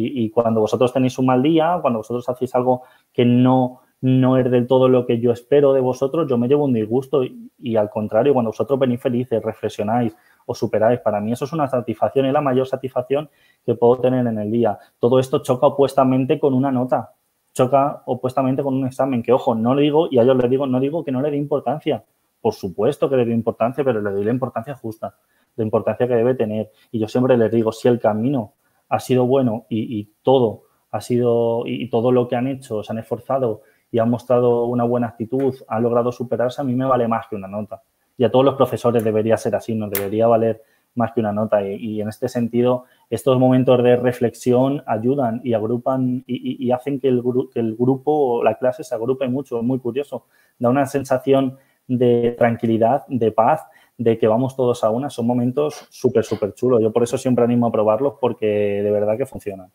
[0.00, 4.48] Y, cuando vosotros tenéis un mal día, cuando vosotros hacéis algo que no, no es
[4.48, 7.74] del todo lo que yo espero de vosotros, yo me llevo un disgusto y, y
[7.74, 10.16] al contrario, cuando vosotros venís felices, reflexionáis,
[10.48, 11.00] o superáis.
[11.00, 13.28] Para mí eso es una satisfacción y la mayor satisfacción
[13.64, 14.78] que puedo tener en el día.
[14.98, 17.12] Todo esto choca opuestamente con una nota,
[17.52, 20.66] choca opuestamente con un examen, que ojo, no le digo, y a ellos les digo,
[20.66, 22.02] no digo que no le dé importancia.
[22.40, 25.14] Por supuesto que le doy importancia, pero le doy la importancia justa,
[25.54, 26.70] la importancia que debe tener.
[26.90, 28.54] Y yo siempre les digo, si el camino
[28.88, 32.98] ha sido bueno y, todo ha sido, y todo lo que han hecho, se han
[32.98, 37.26] esforzado y han mostrado una buena actitud, han logrado superarse, a mí me vale más
[37.28, 37.82] que una nota
[38.18, 40.62] y a todos los profesores debería ser así, nos debería valer
[40.96, 41.62] más que una nota.
[41.62, 47.22] Y, en este sentido, estos momentos de reflexión ayudan y agrupan y, hacen que el,
[47.54, 49.58] que el grupo o la clase se agrupe mucho.
[49.58, 50.26] Es muy curioso.
[50.58, 53.62] Da una sensación de tranquilidad, de paz,
[53.96, 55.08] de que vamos todos a una.
[55.08, 56.82] Son momentos súper, súper chulos.
[56.82, 58.46] Yo por eso siempre animo a probarlos porque
[58.82, 59.70] de verdad que funcionan.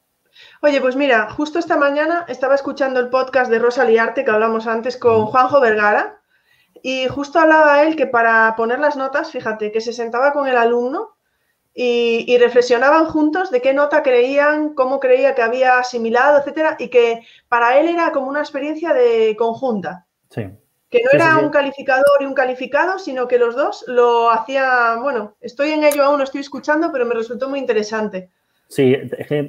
[0.62, 4.68] Oye, pues mira, justo esta mañana estaba escuchando el podcast de Rosa Liarte que hablamos
[4.68, 6.23] antes con Juanjo Vergara
[6.86, 10.58] y justo hablaba él que para poner las notas, fíjate, que se sentaba con el
[10.58, 11.16] alumno
[11.74, 17.26] y, reflexionaban juntos de qué nota creían, cómo creía que había asimilado, etcétera, y que
[17.48, 20.06] para él era como una experiencia de conjunta.
[20.30, 20.50] Sí.
[20.90, 25.36] Que no era un calificador y un calificado, sino que los dos lo hacían, bueno,
[25.40, 28.30] estoy en ello aún, lo estoy escuchando, pero me resultó muy interesante.
[28.68, 28.94] Sí,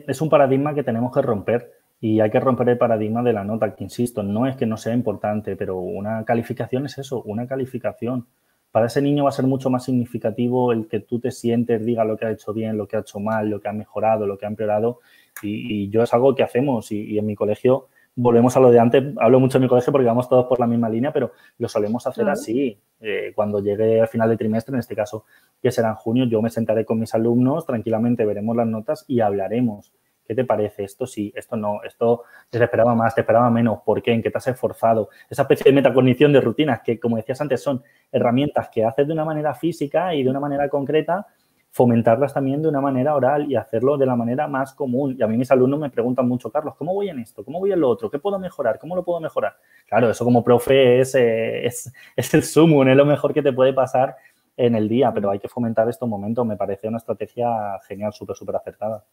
[0.06, 3.44] es un paradigma que tenemos que romper y hay que romper el paradigma de la
[3.44, 7.46] nota, que insisto, no es que no sea importante, pero una calificación es eso, una
[7.46, 8.26] calificación.
[8.70, 12.04] Para ese niño va a ser mucho más significativo el que tú te sientes, diga
[12.04, 14.36] lo que ha hecho bien, lo que ha hecho mal, lo que ha mejorado, lo
[14.36, 15.00] que ha empeorado.
[15.42, 19.02] Y, yo es algo que hacemos y, en mi colegio volvemos a lo de antes.
[19.18, 22.06] Hablo mucho en mi colegio porque vamos todos por la misma línea, pero lo solemos
[22.06, 22.78] hacer así.
[23.00, 25.24] Eh, cuando llegue al final de trimestre, en este caso,
[25.62, 29.20] que será en junio, yo me sentaré con mis alumnos, tranquilamente veremos las notas y
[29.20, 29.94] hablaremos
[30.26, 30.84] ¿Qué te parece?
[30.84, 34.12] Esto sí, esto no, esto te esperaba más, te esperaba menos, ¿por qué?
[34.12, 35.10] ¿En qué te has esforzado?
[35.28, 39.12] Esa especie de metacognición de rutinas que, como decías antes, son herramientas que haces de
[39.12, 41.26] una manera física y de una manera concreta,
[41.74, 45.16] fomentarlas también de una manera oral y hacerlo de la manera más común.
[45.18, 47.44] Y a mí mis alumnos me preguntan mucho, Carlos, ¿cómo voy en esto?
[47.44, 48.08] ¿Cómo voy en lo otro?
[48.08, 48.78] ¿Qué puedo mejorar?
[48.78, 49.56] ¿Cómo lo puedo mejorar?
[49.88, 53.52] Claro, eso como profe es, eh, es, es el sumo, es lo mejor que te
[53.52, 54.16] puede pasar
[54.56, 56.46] en el día, pero hay que fomentar estos momentos.
[56.46, 57.50] Me parece una estrategia
[57.88, 59.04] genial, súper, súper acertada.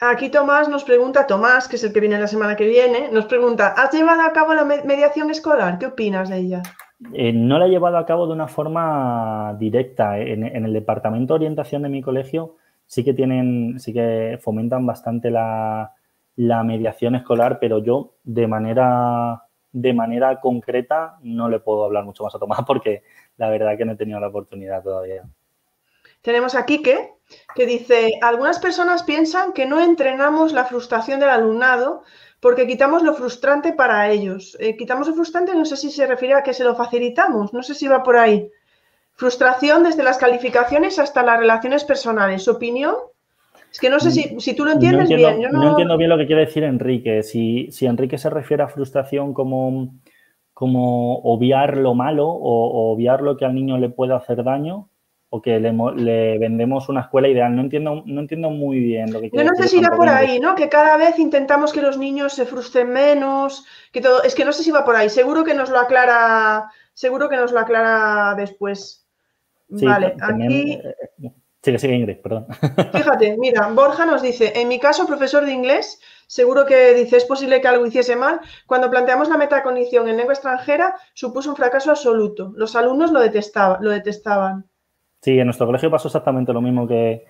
[0.00, 3.26] Aquí Tomás nos pregunta, Tomás, que es el que viene la semana que viene, nos
[3.26, 5.78] pregunta, ¿has llevado a cabo la mediación escolar?
[5.78, 6.62] ¿Qué opinas de ella?
[7.12, 10.18] Eh, no la he llevado a cabo de una forma directa.
[10.20, 12.56] En, el departamento de orientación de mi colegio
[12.86, 15.92] sí que tienen, sí que fomentan bastante la,
[16.36, 22.34] mediación escolar, pero yo de manera, de manera concreta no le puedo hablar mucho más
[22.36, 23.02] a Tomás porque
[23.36, 25.24] la verdad que no he tenido la oportunidad todavía.
[26.22, 27.17] Tenemos a Quique,
[27.54, 32.02] que dice, algunas personas piensan que no entrenamos la frustración del alumnado
[32.40, 34.56] porque quitamos lo frustrante para ellos.
[34.60, 37.62] Eh, quitamos lo frustrante, no sé si se refiere a que se lo facilitamos, no
[37.62, 38.48] sé si va por ahí.
[39.14, 42.44] Frustración desde las calificaciones hasta las relaciones personales.
[42.44, 42.94] ¿Su opinión?
[43.70, 45.42] Es que no sé si, tú lo entiendes bien.
[45.50, 45.70] no...
[45.70, 47.22] entiendo bien lo que quiere decir Enrique.
[47.22, 49.94] Si, Enrique se refiere a frustración como,
[50.54, 54.88] como obviar lo malo o obviar lo que al niño le puede hacer daño,
[55.30, 57.54] o que le, vendemos una escuela ideal.
[57.54, 60.40] No entiendo, no entiendo muy bien lo que Yo no sé si va por ahí,
[60.40, 60.54] ¿no?
[60.54, 64.22] Que cada vez intentamos que los niños se frustren menos, que todo.
[64.22, 65.10] Es que no sé si va por ahí.
[65.10, 69.06] Seguro que nos lo aclara, seguro que nos lo aclara después.
[69.68, 70.72] vale, aquí.
[70.72, 71.30] Eh,
[71.62, 72.46] sigue, sigue Ingrid, perdón.
[72.94, 77.26] Fíjate, mira, Borja nos dice, en mi caso, profesor de inglés, seguro que dice, es
[77.26, 78.40] posible que algo hiciese mal.
[78.66, 82.50] Cuando planteamos la metacognición en lengua extranjera, supuso un fracaso absoluto.
[82.56, 84.64] Los alumnos lo, detestaban, lo detestaban.
[85.20, 87.24] Sí, en nuestro colegio pasó exactamente lo mismo que,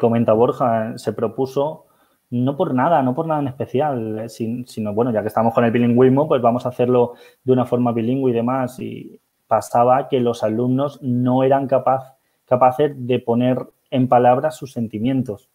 [0.00, 0.98] comenta Borja.
[0.98, 1.86] Se propuso,
[2.30, 5.64] no por nada, no por nada en especial, eh, sino, bueno, ya que estamos con
[5.64, 8.78] el bilingüismo, pues vamos a hacerlo de una forma bilingüe y demás.
[8.80, 13.58] Y pasaba que los alumnos no eran capaz, capaces de poner
[13.90, 15.48] en palabras sus sentimientos.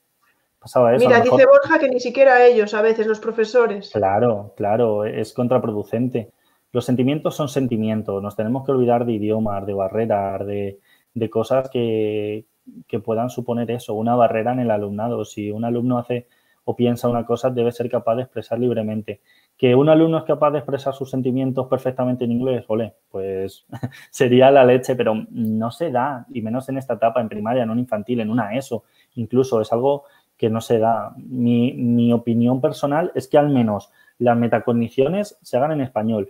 [0.59, 1.07] Pasaba eso.
[1.07, 3.91] Mira, dice Borja que ni siquiera ellos, a veces, los profesores.
[3.93, 6.31] Claro, claro, es contraproducente.
[6.71, 10.79] Los sentimientos son sentimientos, nos tenemos que olvidar de idiomas, de barreras, de,
[11.19, 12.45] de cosas que,
[12.87, 15.25] que puedan suponer eso, una barrera en el alumnado.
[15.25, 16.27] Si un alumno hace
[16.65, 19.21] o piensa una cosa, debe ser capaz de expresar libremente.
[19.57, 23.65] Que un alumno es capaz de expresar sus sentimientos perfectamente en inglés, ole, pues
[24.11, 27.71] sería la leche, pero no se da, y menos en esta etapa, en primaria, en
[27.71, 28.83] un infantil, en una ESO,
[29.15, 30.03] incluso es algo
[30.37, 31.13] que no se da.
[31.17, 36.29] Mi, mi opinión personal es que al menos las metacogniciones se hagan en español.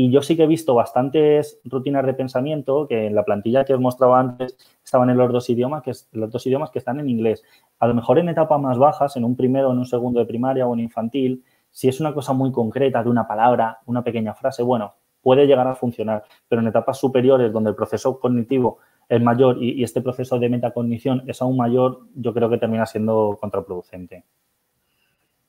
[0.00, 3.74] Y yo sí que he visto bastantes rutinas de pensamiento que en la plantilla que
[3.74, 7.08] os mostraba antes estaban en los dos idiomas, que, los dos idiomas que están en
[7.08, 7.42] inglés.
[7.80, 10.68] A lo mejor en etapas más bajas, en un primero, en un segundo de primaria
[10.68, 14.62] o en infantil, si es una cosa muy concreta de una palabra, una pequeña frase,
[14.62, 16.22] bueno, puede llegar a funcionar.
[16.46, 20.48] Pero en etapas superiores, donde el proceso cognitivo es mayor y, y este proceso de
[20.48, 24.24] metacognición es aún mayor, yo creo que termina siendo contraproducente.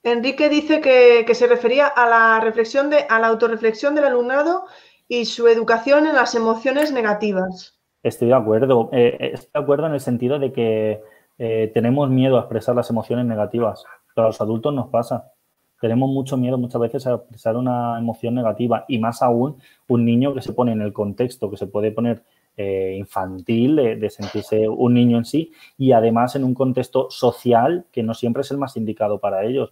[0.03, 4.65] Enrique dice que, se refería a la reflexión de, a la autorreflexión del alumnado
[5.07, 7.77] y su educación en las emociones negativas.
[8.01, 8.89] Estoy de acuerdo.
[8.93, 11.01] Eh, eh, estoy de acuerdo en el sentido de que
[11.37, 13.83] eh, tenemos miedo a expresar las emociones negativas,
[14.15, 15.33] pero a los adultos nos pasa.
[15.81, 19.57] Tenemos mucho miedo muchas veces a expresar una emoción negativa y más aún
[19.87, 22.23] un niño que se pone en el contexto, que se puede poner
[22.57, 28.13] infantil, de, sentirse un niño en sí y además en un contexto social que no
[28.13, 29.71] siempre es el más indicado para ellos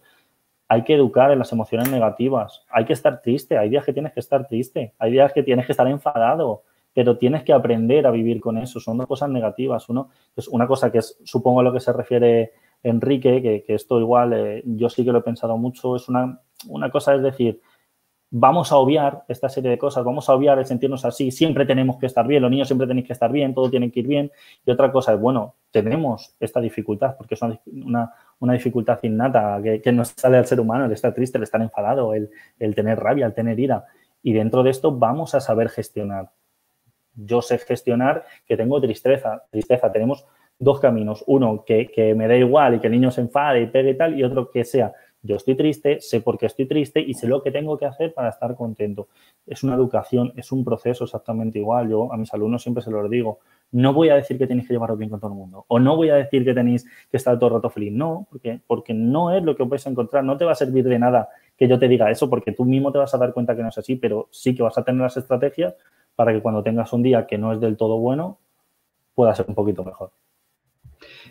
[0.68, 2.64] hay que educar en las emociones negativas.
[2.70, 3.56] Hay que estar triste.
[3.56, 4.94] Hay días que tienes que estar triste.
[4.98, 6.62] Hay días que tienes que estar enfadado.
[6.92, 8.78] Pero tienes que aprender a vivir con eso.
[8.78, 9.88] Son dos cosas negativas.
[9.88, 12.52] Uno es una cosa que es, supongo, a lo que se refiere
[12.82, 15.96] Enrique, que, esto igual eh, yo sí que lo he pensado mucho.
[15.96, 17.60] Es una, una cosa, es decir,
[18.30, 21.96] vamos a obviar esta serie de cosas, vamos a obviar el sentirnos así, siempre tenemos
[21.96, 24.30] que estar bien, los niños siempre tenéis que estar bien, todo tiene que ir bien.
[24.64, 29.92] Y otra cosa es, bueno, tenemos esta dificultad, porque es una, dificultad innata que, que,
[29.92, 33.26] nos sale al ser humano, el estar triste, el estar enfadado, el, el tener rabia,
[33.26, 33.84] el tener ira.
[34.22, 36.30] Y dentro de esto vamos a saber gestionar.
[37.14, 39.90] Yo sé gestionar que tengo tristeza, tristeza.
[39.90, 40.24] Tenemos
[40.58, 41.24] dos caminos.
[41.26, 43.96] Uno, que, que me da igual y que el niño se enfade y pegue y
[43.96, 47.26] tal, y otro que sea yo estoy triste, sé por qué estoy triste y sé
[47.26, 49.08] lo que tengo que hacer para estar contento.
[49.46, 51.88] Es una educación, es un proceso exactamente igual.
[51.90, 53.40] Yo a mis alumnos siempre se los digo.
[53.72, 55.64] No voy a decir que tenéis que llevaros bien con todo el mundo.
[55.68, 57.92] O no voy a decir que tenéis que estar todo el rato feliz.
[57.92, 60.22] No, porque, porque no es lo que os vais a encontrar.
[60.22, 62.92] No te va a servir de nada que yo te diga eso, porque tú mismo
[62.92, 65.00] te vas a dar cuenta que no es así, pero sí que vas a tener
[65.00, 65.74] las estrategias
[66.14, 68.38] para que cuando tengas un día que no es del todo bueno,
[69.14, 70.12] pueda ser un poquito mejor.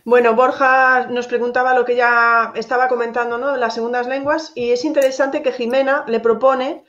[0.08, 3.58] Bueno, Borja nos preguntaba lo que ya estaba comentando, ¿no?
[3.58, 6.86] Las segundas lenguas y es interesante que Jimena le propone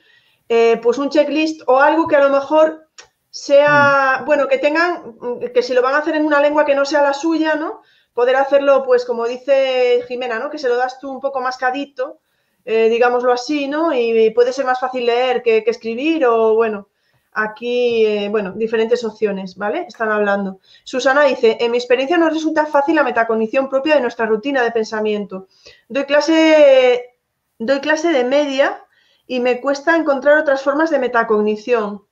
[0.47, 2.87] eh, pues un checklist o algo que a lo mejor
[3.29, 4.25] sea, mm.
[4.25, 5.17] bueno, que tengan,
[5.53, 7.81] que si lo van a hacer en una lengua que no sea la suya, ¿no?
[8.13, 10.49] Poder hacerlo, pues como dice Jimena, ¿no?
[10.49, 12.21] Que se lo das tú un poco mascadito,
[12.63, 13.91] eh, digámoslo así, ¿no?
[13.91, 16.87] Y puede ser más fácil leer que escribir o, bueno,
[17.31, 19.85] aquí, eh, bueno, diferentes opciones, ¿vale?
[19.87, 20.59] Están hablando.
[20.83, 24.71] Susana dice, en mi experiencia no resulta fácil la metacognición propia de nuestra rutina de
[24.71, 25.47] pensamiento.
[25.87, 27.17] Doy clase,
[27.57, 28.83] doy clase de media
[29.27, 32.03] y me cuesta encontrar otras formas de metacognición.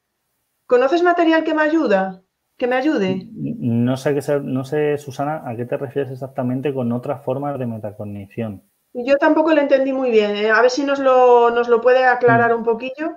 [0.65, 2.21] ¿Conoces material que me ayuda?
[2.57, 3.27] ¿Que me ayude?
[3.33, 7.67] No sé, qué no sé, Susana, a qué te refieres exactamente con otras formas de
[7.67, 8.63] metacognición.
[8.93, 10.35] Yo tampoco lo entendí muy bien.
[10.35, 10.49] ¿eh?
[10.49, 12.57] A ver si nos lo, nos lo puede aclarar mm.
[12.57, 13.15] un poquillo.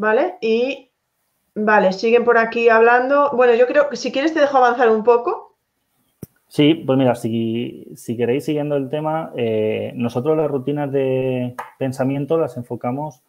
[0.00, 0.36] ¿Vale?
[0.40, 0.90] Y,
[1.54, 3.30] vale, siguen por aquí hablando.
[3.34, 5.56] Bueno, yo creo que si quieres te dejo avanzar un poco.
[6.48, 7.86] Sí, pues mira, si,
[8.16, 13.22] queréis siguiendo el tema, eh, nosotros las rutinas de pensamiento las enfocamos,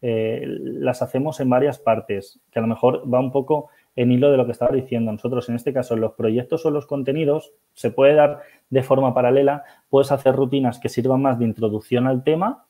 [0.00, 4.30] eh, las hacemos en varias partes, que a lo mejor va un poco en hilo
[4.30, 5.12] de lo que estaba diciendo.
[5.12, 9.62] Nosotros, en este caso, los proyectos o los contenidos, se puede dar de forma paralela,
[9.90, 12.64] puedes hacer rutinas que sirvan más de introducción al tema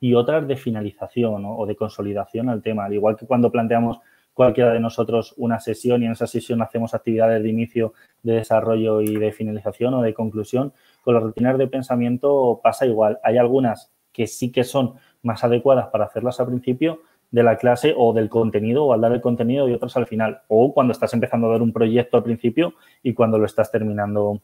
[0.00, 2.86] y otras de finalización o de consolidación al tema.
[2.86, 4.00] Al igual que cuando planteamos
[4.32, 9.02] cualquiera de nosotros una sesión y en esa sesión hacemos actividades de inicio, de desarrollo
[9.02, 13.18] y de finalización o de conclusión, con las rutinas de pensamiento pasa igual.
[13.22, 17.94] Hay algunas que sí que son más adecuadas para hacerlas al principio de la clase
[17.96, 20.40] o del contenido o al dar el contenido y otras al final.
[20.48, 24.40] O cuando estás empezando a dar un proyecto al principio y cuando lo estás terminando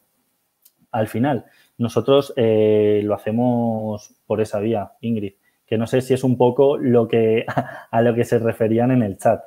[0.91, 1.45] al final.
[1.79, 5.33] Nosotros eh, lo hacemos por esa vía, Ingrid
[5.67, 7.45] que no sé si es un poco lo que,
[7.91, 9.43] a lo que se referían en el chat.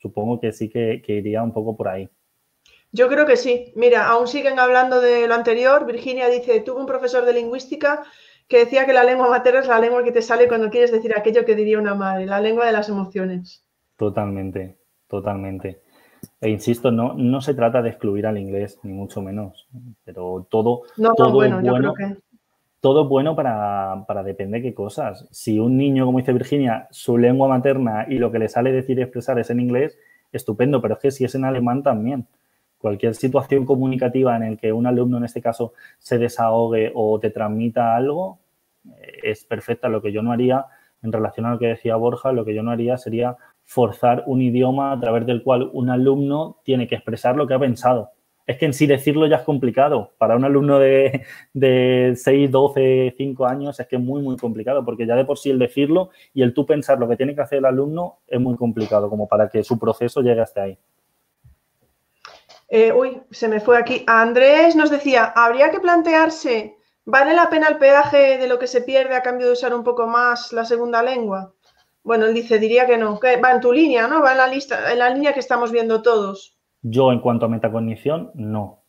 [0.00, 2.08] Supongo que sí que, iría un poco por ahí.
[2.90, 3.72] Yo creo que sí.
[3.76, 5.86] Mira, aún siguen hablando de lo anterior.
[5.86, 8.02] Virginia dice, tuve un profesor de lingüística
[8.48, 11.14] que decía que la lengua materna es la lengua que te sale cuando quieres decir
[11.16, 13.64] aquello que diría una madre, la lengua de las emociones.
[13.96, 14.76] Totalmente,
[15.06, 15.80] totalmente.
[16.40, 19.68] E insisto, no, no se trata de excluir al inglés, ni mucho menos,
[20.04, 22.16] pero todo, no, todo bueno, yo creo que
[22.82, 25.28] todo bueno para, para depende de qué cosas.
[25.30, 28.98] Si un niño, como dice Virginia, su lengua materna y lo que le sale decir
[28.98, 29.96] y expresar es en inglés,
[30.32, 32.26] estupendo, pero es que si es en alemán también.
[32.78, 37.30] Cualquier situación comunicativa en la que un alumno, en este caso, se desahogue o te
[37.30, 38.40] transmita algo,
[38.84, 39.88] eh, es perfecta.
[39.88, 40.66] Lo que yo no haría,
[41.04, 44.42] en relación a lo que decía Borja, lo que yo no haría sería forzar un
[44.42, 48.10] idioma a través del cual un alumno tiene que expresar lo que ha pensado.
[48.46, 50.12] Es que en sí decirlo ya es complicado.
[50.18, 54.84] Para un alumno de, de 6, 12, 5 años es que es muy, muy complicado,
[54.84, 57.40] porque ya de por sí el decirlo y el tú pensar lo que tiene que
[57.40, 60.78] hacer el alumno es muy complicado, como para que su proceso llegue hasta ahí.
[62.74, 64.02] Eh, uy, se me fue aquí.
[64.06, 68.80] Andrés nos decía, habría que plantearse, ¿vale la pena el peaje de lo que se
[68.80, 71.52] pierde a cambio de usar un poco más la segunda lengua?
[72.02, 74.22] Bueno, él dice, diría que no, que va en tu línea, ¿no?
[74.22, 76.56] Va en la lista, en la línea que estamos viendo todos.
[76.82, 78.80] Yo, en cuanto a metacognición, no.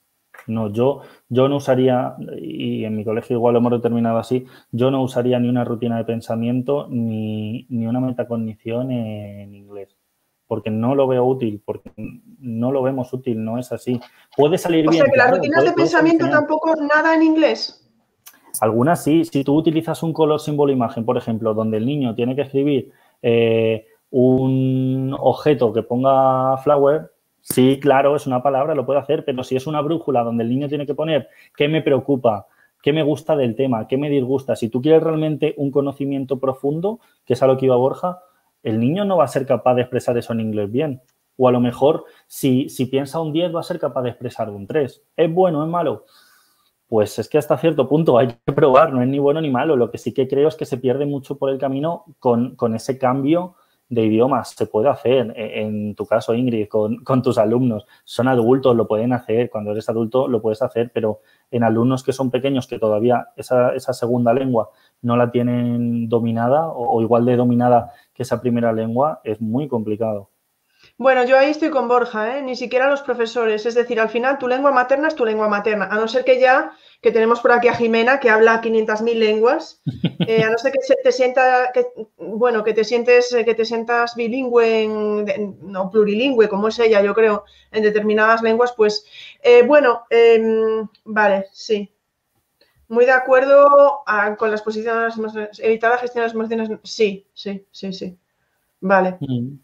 [0.47, 4.91] No, yo, yo no usaría, y en mi colegio igual lo hemos determinado así, yo
[4.91, 9.95] no usaría ni una rutina de pensamiento ni, ni una metacognición en inglés
[10.53, 13.99] porque no lo veo útil, porque no lo vemos útil, no es así.
[14.37, 15.01] Puede salir bien.
[15.01, 17.89] O sea, que las rutinas de pensamiento tampoco nada en inglés.
[18.61, 19.25] Algunas sí.
[19.25, 22.91] Si tú utilizas un color, símbolo, imagen, por ejemplo, donde el niño tiene que escribir
[23.23, 27.12] eh, un objeto que ponga flower,
[27.43, 30.49] sí, claro, es una palabra, lo puede hacer, pero si es una brújula donde el
[30.49, 32.47] niño tiene que poner qué me preocupa,
[32.81, 36.99] qué me gusta del tema, qué me disgusta, si tú quieres realmente un conocimiento profundo,
[37.23, 38.23] que es a lo que iba Borja,
[38.63, 41.01] el niño no va a ser capaz de expresar eso en inglés bien.
[41.37, 44.49] O a lo mejor, si, si piensa un 10, va a ser capaz de expresar
[44.49, 45.03] un 3.
[45.17, 46.05] ¿Es bueno, es malo?
[46.87, 49.75] Pues es que hasta cierto punto hay que probar, no es ni bueno ni malo.
[49.75, 52.97] Lo que sí que creo es que se pierde mucho por el camino con, ese
[52.97, 53.55] cambio
[53.93, 54.49] de idiomas.
[54.49, 57.85] Se puede hacer, e, en tu caso, Ingrid, con, con, tus alumnos.
[58.03, 59.49] Son adultos, lo pueden hacer.
[59.49, 61.21] Cuando eres adulto, lo puedes hacer, pero
[61.51, 64.69] en alumnos que son pequeños, que todavía esa, esa segunda lengua
[65.01, 70.29] no la tienen dominada o, igual de dominada que esa primera lengua, es muy complicado.
[71.03, 72.41] Bueno, yo ahí estoy con Borja, ¿eh?
[72.41, 73.65] ni siquiera los profesores.
[73.65, 76.39] Es decir, al final tu lengua materna es tu lengua materna, a no ser que
[76.39, 79.81] ya, que tenemos por aquí a Jimena, que habla 500.000 lenguas,
[80.25, 84.15] eh, a no ser que te sienta, que, bueno, que te sientes, que te sientas
[84.15, 87.43] bilingüe, no plurilingüe, como es ella, yo creo,
[87.73, 89.05] en determinadas lenguas, pues,
[89.41, 91.93] eh, bueno, em, vale, sí,
[92.87, 95.15] muy de acuerdo ah, con las posiciones
[95.59, 96.69] evitar la gestión de las emociones.
[96.83, 98.17] Sí, sí, sí, sí.
[98.79, 99.17] Vale.
[99.19, 99.57] Mm.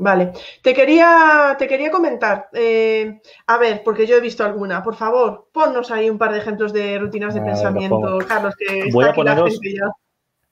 [0.00, 0.32] Vale.
[0.62, 2.48] Te quería, te quería comentar.
[2.54, 4.82] Eh, a ver, porque yo he visto alguna.
[4.82, 9.04] Por favor, ponnos ahí un par de ejemplos de rutinas de pensamiento, Carlos, que voy
[9.04, 9.90] está a aquí poneros, la gente ya.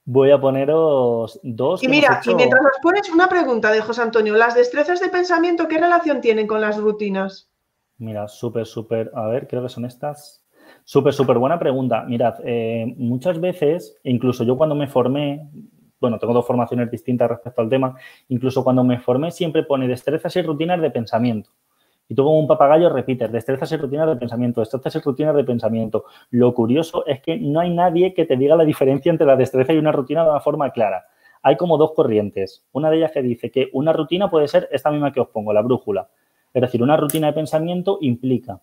[0.05, 1.81] Voy a poneros dos.
[1.83, 5.67] Y mira, y mientras nos pones una pregunta de José Antonio, ¿las destrezas de pensamiento
[5.67, 7.49] qué relación tienen con las rutinas?
[7.97, 9.11] Mira, súper, súper.
[9.15, 10.43] A ver, creo que son estas.
[10.83, 12.03] Súper, súper buena pregunta.
[12.03, 15.49] Mirad, eh, muchas veces, incluso yo cuando me formé,
[15.99, 17.95] bueno, tengo dos formaciones distintas respecto al tema,
[18.29, 21.49] incluso cuando me formé siempre pone destrezas y rutinas de pensamiento.
[22.07, 25.43] Y tú como un papagayo repites, destrezas y rutinas de pensamiento, destrezas y rutinas de
[25.43, 26.05] pensamiento.
[26.31, 29.73] Lo curioso es que no hay nadie que te diga la diferencia entre la destreza
[29.73, 31.05] y una rutina de una forma clara.
[31.43, 32.65] Hay como dos corrientes.
[32.71, 35.53] Una de ellas que dice que una rutina puede ser esta misma que os pongo,
[35.53, 36.09] la brújula.
[36.51, 38.59] Es decir, una rutina de pensamiento implica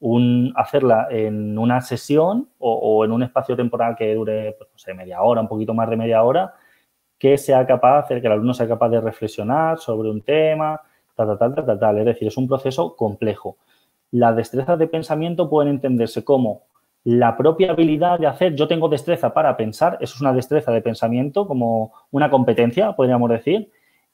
[0.00, 4.94] un, hacerla en una sesión o, en un espacio temporal que dure, pues, no sé,
[4.94, 6.54] media hora, un poquito más de media hora,
[7.20, 10.80] que sea capaz hacer que el alumno sea capaz de reflexionar sobre un tema,
[11.14, 11.98] tal, tal, tal, tal, tal.
[11.98, 13.58] Es decir, es un proceso complejo.
[14.10, 16.62] Las destrezas de pensamiento pueden entenderse como
[17.04, 20.82] la propia habilidad de hacer, yo tengo destreza para pensar, eso es una destreza de
[20.82, 23.70] pensamiento, como una competencia, podríamos decir,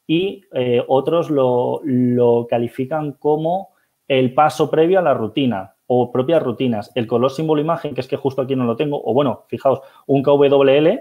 [0.06, 3.70] y eh, otros lo, lo califican como
[4.08, 6.90] el paso previo a la rutina, o propias rutinas.
[6.94, 9.80] El color símbolo imagen, que es que justo aquí no lo tengo, o bueno, fijaos,
[10.06, 11.00] un KWL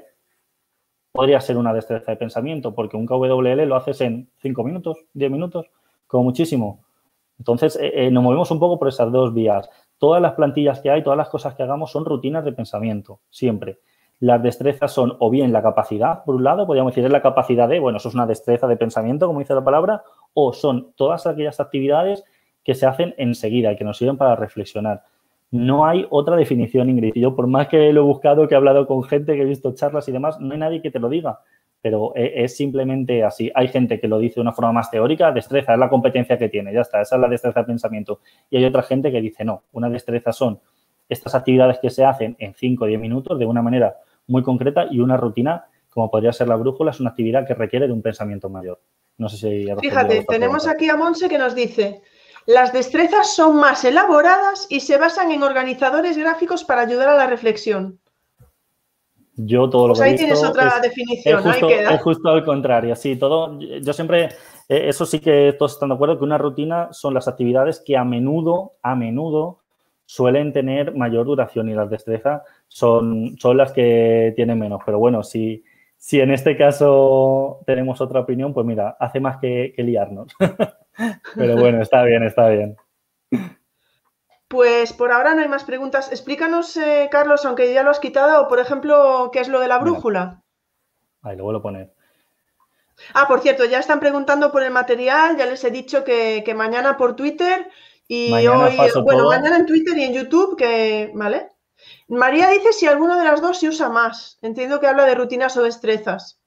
[1.16, 5.32] podría ser una destreza de pensamiento, porque un KWL lo haces en 5 minutos, 10
[5.32, 5.72] minutos,
[6.08, 6.84] como muchísimo.
[7.40, 9.70] Entonces, eh, eh, nos movemos un poco por esas dos vías.
[9.98, 13.80] Todas las plantillas que hay, todas las cosas que hagamos son rutinas de pensamiento, siempre.
[14.20, 17.68] Las destrezas son o bien la capacidad, por un lado, podríamos decir, es la capacidad
[17.68, 20.04] de, bueno, eso es una destreza de pensamiento, como dice la palabra,
[20.34, 22.24] o son todas aquellas actividades
[22.64, 25.04] que se hacen enseguida y que nos sirven para reflexionar.
[25.56, 27.14] No hay otra definición, Ingrid.
[27.16, 29.74] yo, por más que lo he buscado, que he hablado con gente, que he visto
[29.74, 31.40] charlas y demás, no hay nadie que te lo diga.
[31.82, 33.50] Pero e, es simplemente así.
[33.56, 36.50] Hay gente que lo dice de una forma más teórica, destreza es la competencia que
[36.50, 38.20] tiene, ya está, esa es la destreza de pensamiento.
[38.50, 40.60] Y hay otra gente que dice, no, una destreza son
[41.08, 43.96] estas actividades que se hacen en 5 o 10 minutos de una manera
[44.28, 47.88] muy concreta y una rutina, como podría ser la brújula, es una actividad que requiere
[47.88, 48.82] de un pensamiento mayor.
[49.18, 49.68] No sé si...
[49.80, 52.02] Fíjate, tenemos aquí a Monse que nos dice,
[52.46, 57.28] las destrezas son más elaboradas y se basan en organizadores gráficos para ayudar a la
[57.28, 58.00] reflexión.
[59.38, 61.40] Yo todo lo pues que ahí tienes otra definición.
[61.40, 62.96] Es justo, es justo al contrario.
[62.96, 63.60] Sí, todo.
[63.60, 64.30] Yo siempre,
[64.70, 67.98] eh, eso sí que todos están de acuerdo que una rutina son las actividades que
[67.98, 69.60] a menudo, a menudo
[70.06, 74.82] suelen tener mayor duración y las destrezas son, son las que tienen menos.
[74.86, 75.64] Pero bueno, si,
[75.98, 80.32] si en este caso tenemos otra opinión, pues mira, hace más que, que liarnos.
[81.36, 82.78] Pero bueno, está bien, está bien.
[84.48, 86.12] Pues por ahora no hay más preguntas.
[86.12, 89.80] Explícanos, eh, Carlos, aunque ya lo has quitado, por ejemplo, ¿qué es lo de la
[89.80, 90.44] brújula?
[91.24, 91.94] Ahí lo vuelvo a poner.
[93.14, 96.96] Ah, por cierto, ya están preguntando por el material, ya les he dicho que, mañana
[96.96, 97.70] por Twitter
[98.08, 101.50] y hoy, bueno, mañana en Twitter y en YouTube, que, ¿vale?
[102.08, 104.38] María dice si alguno de las dos se usa más.
[104.42, 106.40] Entiendo que habla de rutinas o destrezas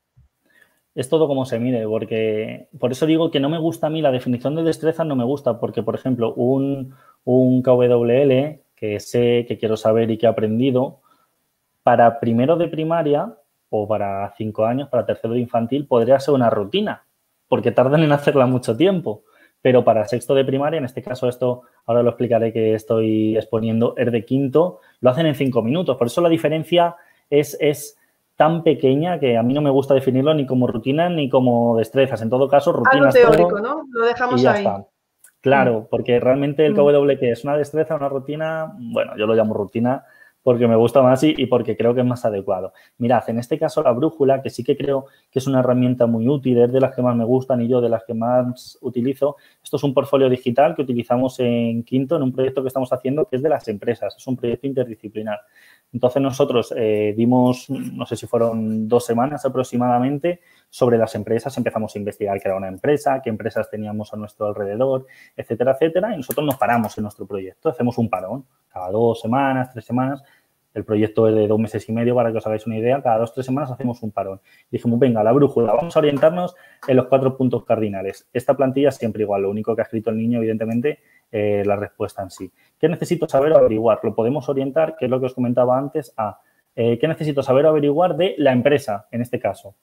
[0.98, 4.02] es todo como se mire, porque por eso digo que no me gusta a mí
[4.02, 6.92] la definición de destreza, no me gusta, porque, por ejemplo, un,
[7.22, 10.98] un KWL que sé, que quiero saber y que he aprendido,
[11.84, 13.32] para primero de primaria
[13.70, 17.04] o para cinco años, para tercero de infantil, podría ser una rutina,
[17.46, 19.22] porque tardan en hacerla mucho tiempo.
[19.62, 23.94] Pero para sexto de primaria, en este caso esto, ahora lo explicaré que estoy exponiendo,
[23.96, 25.96] es de quinto, lo hacen en cinco minutos.
[25.96, 26.96] Por eso la diferencia
[27.30, 27.96] es, es
[28.38, 32.22] tan pequeña que a mí no me gusta definirlo ni como rutina ni como destrezas.
[32.22, 33.12] En todo caso, rutinas.
[33.16, 33.82] Algo teórico, ¿no?
[33.90, 34.64] Lo dejamos ahí.
[35.40, 35.86] Claro, mm.
[35.90, 36.76] porque realmente el mm.
[36.76, 40.04] KW que es una destreza, una rutina, bueno, yo lo llamo rutina
[40.40, 42.72] porque me gusta más y, porque creo que es más adecuado.
[42.98, 46.28] Mirad, en este caso la brújula, que sí que creo que es una herramienta muy
[46.28, 49.36] útil, es de las que más me gustan y yo de las que más utilizo.
[49.62, 53.26] Esto es un portfolio digital que utilizamos en Quinto en un proyecto que estamos haciendo
[53.26, 55.40] que es de las empresas, es un proyecto interdisciplinar.
[55.92, 61.94] Entonces nosotros eh, dimos, no sé si fueron dos semanas aproximadamente, sobre las empresas, empezamos
[61.94, 66.18] a investigar qué era una empresa, qué empresas teníamos a nuestro alrededor, etcétera, etcétera, y
[66.18, 70.22] nosotros nos paramos en nuestro proyecto, hacemos un parón, cada dos semanas, tres semanas,
[70.74, 73.02] el proyecto es de dos meses y medio, para que os hagáis una idea.
[73.02, 74.40] Cada dos tres semanas hacemos un parón.
[74.70, 76.54] dijimos, venga, la brújula, vamos a orientarnos
[76.86, 78.28] en los cuatro puntos cardinales.
[78.32, 79.42] Esta plantilla siempre igual.
[79.42, 82.50] Lo único que ha escrito el niño, evidentemente, eh, la respuesta en sí.
[82.78, 84.00] ¿Qué necesito saber o averiguar?
[84.02, 86.40] Lo podemos orientar, que es lo que os comentaba antes, a
[86.80, 89.74] eh, ¿qué necesito saber o averiguar de la empresa, en este caso?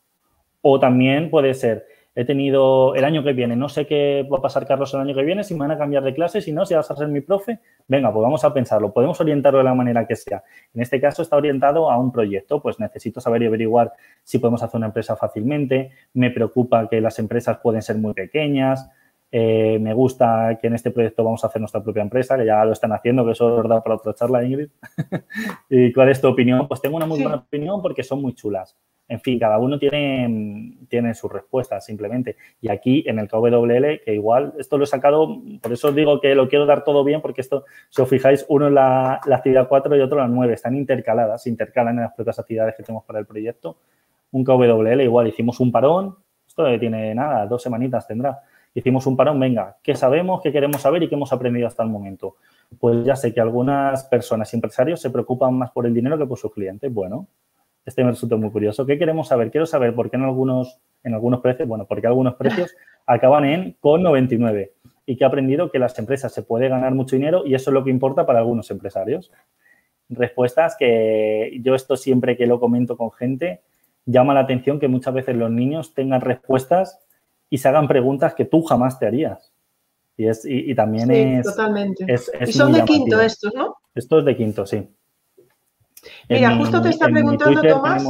[0.62, 1.86] O también puede ser,
[2.16, 5.14] he tenido el año que viene, no sé qué va a pasar Carlos el año
[5.14, 7.10] que viene, si me van a cambiar de clase, si no, si vas a ser
[7.10, 10.42] mi profe, venga, pues vamos a pensarlo, podemos orientarlo de la manera que sea.
[10.74, 13.92] En este caso está orientado a un proyecto, pues necesito saber y averiguar
[14.24, 18.90] si podemos hacer una empresa fácilmente, me preocupa que las empresas pueden ser muy pequeñas,
[19.32, 22.64] eh, me gusta que en este proyecto vamos a hacer nuestra propia empresa, que ya
[22.64, 24.70] lo están haciendo, que eso es verdad para otra charla, Ingrid.
[25.70, 26.68] ¿Y cuál es tu opinión?
[26.68, 28.78] Pues tengo una muy buena opinión porque son muy chulas.
[29.08, 32.38] En fin, cada uno tiene, tiene sus respuestas simplemente.
[32.60, 36.20] Y aquí en el KWL, que igual, esto lo he sacado, por eso os digo
[36.20, 39.36] que lo quiero dar todo bien, porque esto, si os fijáis, uno es la, la
[39.36, 42.84] actividad 4 y otro la 9, están intercaladas, se intercalan en las propias actividades que
[42.84, 43.78] tenemos para el proyecto.
[44.32, 46.16] Un KWL, igual hicimos un parón,
[46.48, 48.42] esto tiene nada, dos semanitas tendrá.
[48.78, 51.90] Hicimos un parón, venga, ¿qué sabemos, qué queremos saber y qué hemos aprendido hasta el
[51.90, 52.36] momento?
[52.78, 56.26] Pues ya sé que algunas personas y empresarios se preocupan más por el dinero que
[56.26, 56.94] por sus clientes.
[56.94, 57.30] Bueno,
[57.86, 58.86] este me resulta muy curioso.
[58.86, 59.50] ¿Qué queremos saber?
[59.50, 63.78] Quiero saber por qué en algunos, en algunos precios, bueno, porque algunos precios acaban en
[63.80, 64.74] con 99
[65.06, 67.74] y que he aprendido que las empresas se puede ganar mucho dinero y eso es
[67.74, 69.32] lo que importa para algunos empresarios.
[70.10, 73.62] Respuestas que yo esto siempre que lo comento con gente,
[74.06, 77.05] llama la atención que muchas veces los niños tengan respuestas
[77.56, 79.54] y se hagan preguntas que tú jamás te harías.
[80.18, 82.06] Y, es, y, también sí, es, totalmente.
[82.46, 83.78] y son de quinto estos, ¿no?
[83.94, 84.86] Esto es de quinto, sí.
[86.28, 88.06] Mira, justo te está preguntando, Tomás,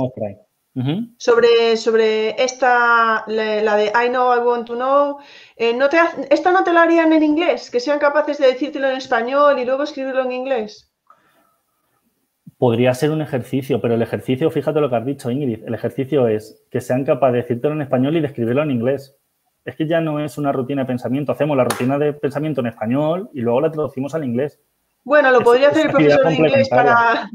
[1.17, 5.19] sobre, sobre esta, la, de I know, I want to know.
[5.55, 5.97] Eh, ¿no te,
[6.31, 7.69] ¿Esta no te la harían en inglés?
[7.69, 10.91] Que sean capaces de decírtelo en español y luego escribirlo en inglés.
[12.57, 16.27] Podría ser un ejercicio, pero el ejercicio, fíjate lo que has dicho, Ingrid, el ejercicio
[16.27, 19.19] es que sean capaces de decírtelo en español y de escribirlo en inglés.
[19.65, 21.31] Es que ya no es una rutina de pensamiento.
[21.31, 24.61] Hacemos la rutina de pensamiento en español y luego la traducimos al inglés.
[25.03, 27.29] Bueno, lo podría hacer el profesor de inglés para,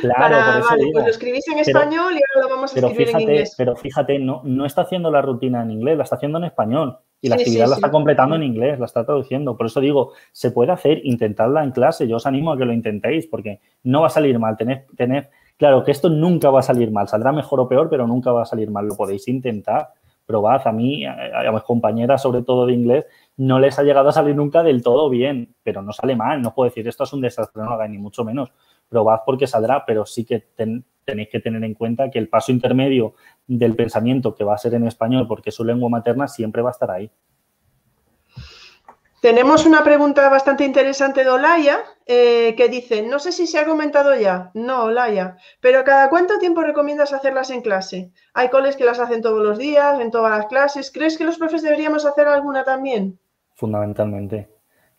[0.00, 0.92] Claro, por eso digo.
[0.92, 3.54] pues lo escribís en español y ahora lo vamos a escribir en inglés.
[3.56, 6.98] Pero fíjate, no, no está haciendo la rutina en inglés, la está haciendo en español.
[7.20, 9.56] Y la actividad la está completando en inglés, la está traduciendo.
[9.56, 12.06] Por eso digo, se puede hacer, intentarla en clase.
[12.06, 14.56] Yo os animo a que lo intentéis porque no va a salir mal.
[14.56, 17.08] Tener, tener, claro que esto nunca va a salir mal.
[17.08, 18.86] Saldrá mejor o peor, pero nunca va a salir mal.
[18.86, 19.88] Lo podéis intentar.
[20.28, 20.60] Probad.
[20.66, 23.06] A mí, a, mis compañeras, sobre todo de inglés,
[23.38, 26.42] no les ha llegado a salir nunca del todo bien, pero no sale mal.
[26.42, 28.52] No puedo decir esto es un desastre, no hagáis ni mucho menos
[28.90, 30.44] probad porque saldrá, pero sí que
[31.04, 33.14] tenéis que tener en cuenta que el paso intermedio
[33.46, 36.68] del pensamiento que va a ser en español porque es su lengua materna siempre va
[36.68, 37.10] a estar ahí.
[39.20, 43.66] Tenemos una pregunta bastante interesante de Olaya eh, que dice, no sé si se ha
[43.66, 48.12] comentado ya, no, Olaya, pero ¿cada cuánto tiempo recomiendas hacerlas en clase?
[48.32, 50.92] Hay coles que las hacen todos los días, en todas las clases.
[50.92, 53.18] ¿Crees que los profes deberíamos hacer alguna también?
[53.54, 54.50] Fundamentalmente.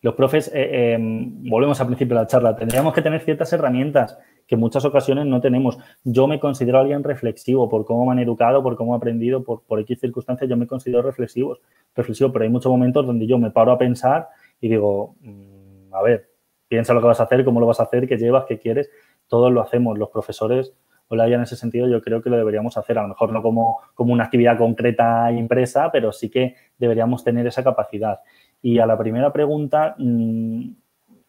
[0.02, 4.18] Los profes, eh, em, volvemos al principio de la charla, tendríamos que tener ciertas herramientas
[4.50, 5.78] que en muchas ocasiones no tenemos.
[6.02, 9.62] Yo me considero alguien reflexivo por cómo me han educado, por cómo he aprendido, por,
[9.62, 11.58] por X circunstancias, yo me considero reflexivo,
[11.94, 14.26] reflexivo, pero hay muchos momentos donde yo me paro a pensar
[14.60, 16.30] y digo, mm, a ver,
[16.66, 18.90] piensa lo que vas a hacer, cómo lo vas a hacer, qué llevas, qué quieres.
[19.28, 20.74] Todos lo hacemos, los profesores,
[21.06, 23.42] o la en ese sentido, yo creo que lo deberíamos hacer, a lo mejor no
[23.42, 28.18] como, como una actividad concreta impresa, pero sí que deberíamos tener esa capacidad.
[28.60, 30.70] Y a la primera pregunta, mm,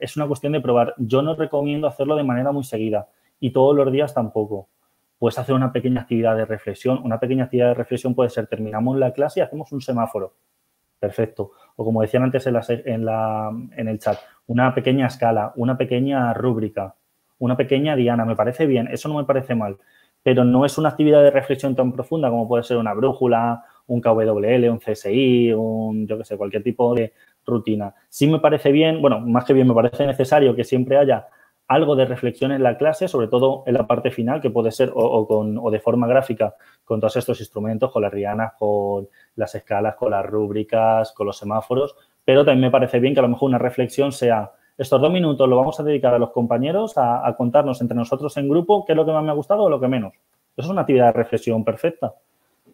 [0.02, 0.96] es una cuestión de probar.
[0.98, 3.08] Yo no recomiendo hacerlo de manera muy seguida
[3.40, 4.68] y todos los días tampoco.
[5.20, 7.00] Puedes hacer una pequeña actividad de reflexión.
[7.04, 10.34] Una pequeña actividad de reflexión puede ser, terminamos la clase y hacemos un semáforo.
[11.00, 11.52] Perfecto.
[11.76, 12.56] O como decían antes en,
[13.06, 16.96] en, el chat, una pequeña escala, una pequeña rúbrica,
[17.38, 18.26] una pequeña diana.
[18.26, 19.78] Me parece bien, eso no me parece mal.
[20.24, 24.02] Pero no es una actividad de reflexión tan profunda como puede ser una brújula, un
[24.02, 27.14] KWL, un CSI, un, yo qué sé, cualquier tipo de
[27.46, 27.96] rutina.
[28.10, 31.28] Sí me parece bien, bueno, más que bien, me parece necesario que siempre haya
[31.68, 34.92] algo de reflexión en la clase, sobre todo en la parte final, que puede ser
[34.94, 39.56] o, con, o de forma gráfica con todos estos instrumentos, con las rianas, con las
[39.56, 43.30] escalas, con las rúbricas, con los semáforos, pero también me parece bien que a lo
[43.30, 47.26] mejor una reflexión sea, estos dos minutos lo vamos a dedicar a los compañeros a,
[47.26, 49.70] a contarnos entre nosotros en grupo qué es lo que más me ha gustado o
[49.70, 50.14] lo que menos.
[50.58, 52.14] Eso es una actividad de reflexión perfecta.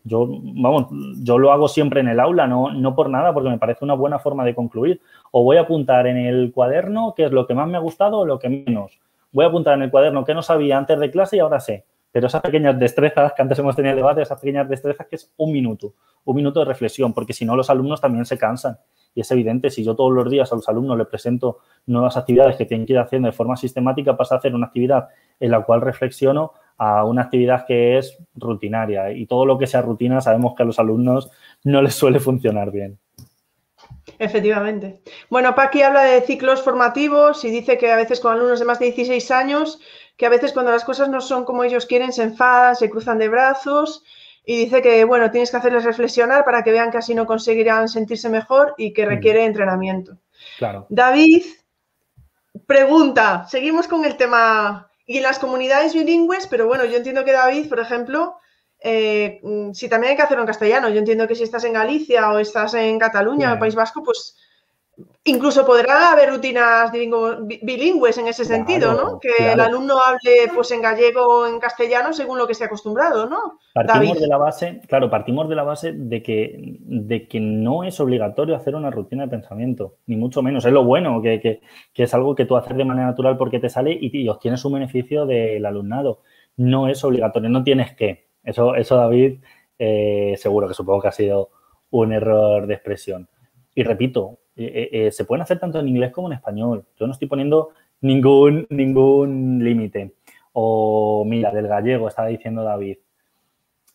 [0.08, 0.88] Yo, vamos,
[1.22, 3.94] yo lo hago siempre en el aula, no, no por nada, porque me parece una
[3.94, 5.02] buena forma de concluir.
[5.32, 8.20] O voy a apuntar en el cuaderno qué es lo que más me ha gustado
[8.20, 9.00] o lo que menos.
[9.32, 11.86] Voy a apuntar en el cuaderno qué no sabía antes de clase y ahora sé.
[12.12, 15.32] Pero esas pequeñas destrezas que antes hemos tenido el debate, esas pequeñas destrezas que es
[15.38, 15.94] un minuto,
[16.26, 18.78] un minuto de reflexión, porque si no los alumnos también se cansan.
[19.18, 21.58] Y es evidente, si yo todos los días a los alumnos les presento
[21.88, 25.08] nuevas actividades que tienen que ir haciendo de forma sistemática, pasa a hacer una actividad
[25.40, 29.82] en la cual reflexiono a una actividad que es rutinaria y todo lo que sea
[29.82, 31.32] rutina sabemos que a los alumnos
[31.64, 33.00] no les suele funcionar bien.
[34.20, 35.02] Efectivamente.
[35.32, 38.78] Bueno, Paqui habla de ciclos formativos y dice que a veces con alumnos de más
[38.78, 39.80] de 16 años,
[40.16, 43.18] que a veces cuando las cosas no son como ellos quieren, se enfadan, se cruzan
[43.18, 44.04] de brazos
[44.50, 47.90] y dice que, bueno, tienes que hacerles reflexionar para que vean que así no conseguirán
[47.90, 50.20] sentirse mejor y que requiere entrenamiento.
[50.58, 50.88] Claro.
[50.88, 51.44] David
[52.66, 57.34] pregunta, seguimos con el tema y en las comunidades bilingües, pero bueno, yo entiendo que
[57.34, 58.38] David, por ejemplo,
[58.80, 61.74] eh, mm, si también hay que hacerlo en castellano, yo entiendo que si estás en
[61.74, 64.38] Galicia o estás en Cataluña o País Vasco, pues
[65.28, 69.20] Incluso podrá haber rutinas bilingües en ese sentido, ¿no?
[69.20, 73.28] Que el alumno hable pues en gallego o en castellano según lo que esté acostumbrado,
[73.28, 73.60] ¿no?
[73.74, 78.00] Partimos de la base, claro, partimos de la base de que, de que no es
[78.00, 80.64] obligatorio hacer una rutina de pensamiento, ni mucho menos.
[80.64, 81.62] Es lo bueno, que,
[81.94, 85.26] es algo que tú haces de manera natural porque te sale y, obtienes un beneficio
[85.26, 86.22] del alumnado.
[86.56, 88.28] No es obligatorio, no tienes que.
[88.46, 89.42] Eso, eso David,
[89.78, 91.50] eh, seguro que supongo que ha sido
[91.92, 93.28] un error de expresión.
[93.76, 96.86] Y repito, eh, eh, se pueden hacer tanto en inglés como en español.
[97.00, 97.70] Yo no estoy poniendo
[98.02, 100.16] ningún, ningún límite.
[100.54, 102.98] O mira, del gallego, estaba diciendo David.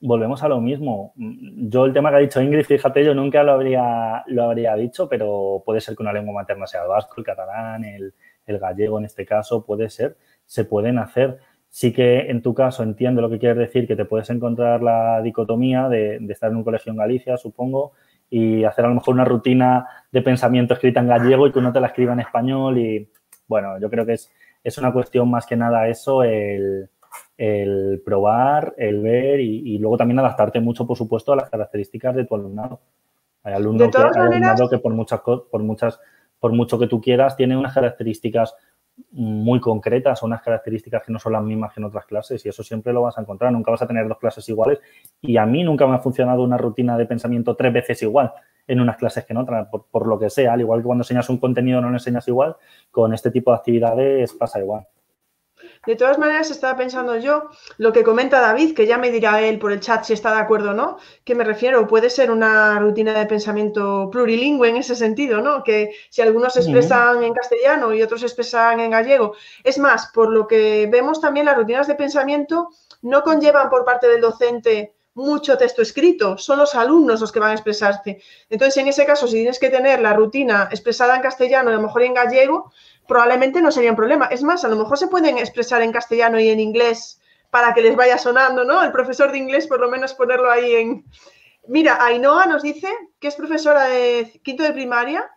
[0.00, 1.12] Volvemos a lo mismo.
[1.16, 5.08] Yo el tema que ha dicho Ingrid, fíjate, yo nunca lo habría, lo habría dicho,
[5.08, 8.14] pero puede ser que una lengua materna sea el vasco, el catalán, el,
[8.46, 11.38] gallego en este caso, puede ser, se pueden hacer.
[11.70, 15.22] Sí que en tu caso entiendo lo que quieres decir, que te puedes encontrar la
[15.22, 17.92] dicotomía de, de estar en un colegio en Galicia, supongo,
[18.34, 21.70] y hacer a lo mejor una rutina de pensamiento escrita en gallego y que uno
[21.70, 23.06] te la escriba en español y
[23.46, 24.32] bueno, yo creo que es,
[24.64, 26.88] es una cuestión más que nada eso, el,
[28.06, 32.34] probar, el ver y, luego también adaptarte mucho, por supuesto, a las características de tu
[32.34, 32.80] alumnado.
[33.42, 36.00] Hay alumno que, alumnado que por muchas, por muchas,
[36.40, 38.54] por mucho que tú quieras, tiene unas características
[39.10, 42.62] muy concretas, unas características que no son las mismas que en otras clases y eso
[42.62, 43.52] siempre lo vas a encontrar.
[43.52, 44.80] Nunca vas a tener dos clases iguales
[45.20, 48.32] y a mí nunca me ha funcionado una rutina de pensamiento tres veces igual
[48.66, 50.52] en unas clases que en otras, por, lo que sea.
[50.52, 52.56] Al igual que cuando enseñas un contenido no lo enseñas igual,
[52.90, 54.86] con este tipo de actividades pasa igual.
[55.84, 59.58] De todas maneras, estaba pensando yo lo que comenta David, que ya me dirá él
[59.58, 62.78] por el chat si está de acuerdo o no, que me refiero, puede ser una
[62.78, 65.64] rutina de pensamiento plurilingüe en ese sentido, ¿no?
[65.64, 69.34] Que si algunos expresan en castellano y otros expresan en gallego.
[69.64, 72.68] Es más, por lo que vemos también las rutinas de pensamiento
[73.02, 77.50] no conllevan por parte del docente mucho texto escrito, son los alumnos los que van
[77.50, 78.22] a expresarse.
[78.48, 81.82] Entonces, en ese caso, si tienes que tener la rutina expresada en castellano a lo
[81.82, 82.72] mejor en gallego,
[83.06, 84.26] probablemente no sería un problema.
[84.26, 87.82] Es más, a lo mejor se pueden expresar en castellano y en inglés para que
[87.82, 88.82] les vaya sonando, ¿no?
[88.82, 91.04] El profesor de inglés, por lo menos ponerlo ahí en...
[91.68, 92.88] Mira, Ainhoa nos dice
[93.20, 95.30] que es profesora de quinto de primaria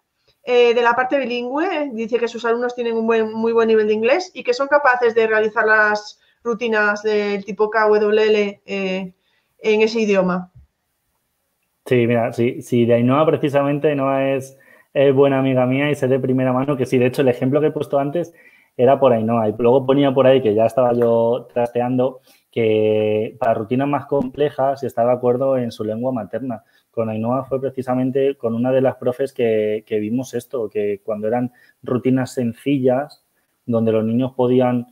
[0.44, 3.88] eh, de la parte bilingüe, dice que sus alumnos tienen un buen, muy buen nivel
[3.88, 9.14] de inglés y que son capaces de realizar las rutinas del tipo KWL eh,
[9.60, 10.52] en ese idioma.
[11.86, 14.58] Sí, mira, sí, sí, de Ainhoa precisamente, Ainhoa es,
[14.96, 17.62] es buena amiga mía y sé de primera mano que sí, de hecho el ejemplo
[17.62, 18.34] que he puesto antes
[18.76, 22.22] era por Ainhoa y luego ponía por ahí que ya estaba yo trasteando
[22.52, 26.64] que para rutinas más complejas está de acuerdo en su lengua materna.
[26.90, 31.28] Con Ainhoa fue precisamente con una de las profes que, que vimos esto, que cuando
[31.28, 31.52] eran
[31.84, 33.24] rutinas sencillas,
[33.66, 34.88] donde los niños podían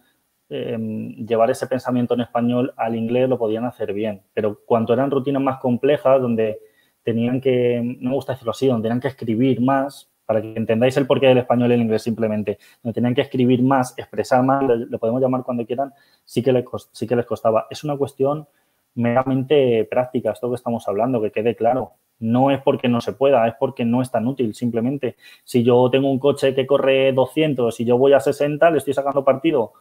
[0.56, 4.22] Em, llevar ese pensamiento en español al inglés lo podían hacer bien.
[4.36, 6.60] Pero cuando eran rutinas más complejas, donde
[7.04, 10.96] tenían que, no me gusta decirlo así, donde tenían que escribir más, para que entendáis
[10.98, 14.64] el porqué del español y el inglés simplemente, donde tenían que escribir más, expresar más,
[14.64, 15.94] lo podemos llamar cuando quieran,
[16.24, 17.68] sí que, les, sí que les costaba.
[17.70, 18.48] Es una cuestión
[18.96, 21.94] meramente práctica, esto que estamos hablando, que quede claro.
[22.20, 24.54] No es porque no se pueda, es porque no es tan útil.
[24.54, 28.78] Simplemente, si yo tengo un coche que corre 200 y yo voy a 60, le
[28.78, 29.74] estoy sacando partido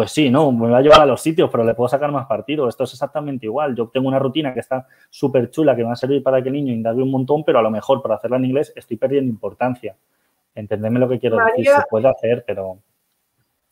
[0.00, 2.24] pues sí, no, me va a llevar a los sitios, pero le puedo sacar más
[2.24, 2.66] partido.
[2.66, 3.76] Esto es exactamente igual.
[3.76, 6.54] Yo tengo una rutina que está súper chula, que va a servir para que el
[6.54, 9.94] niño indague un montón, pero a lo mejor para hacerla en inglés estoy perdiendo importancia.
[10.54, 12.78] Entendedme lo que quiero decir, se puede hacer, pero...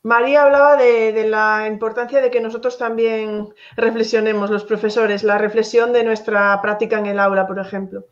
[0.03, 5.95] María hablaba de, de, la importancia de que nosotros también reflexionemos, los profesores, la reflexión
[5.95, 8.05] de nuestra práctica en el aula, por ejemplo.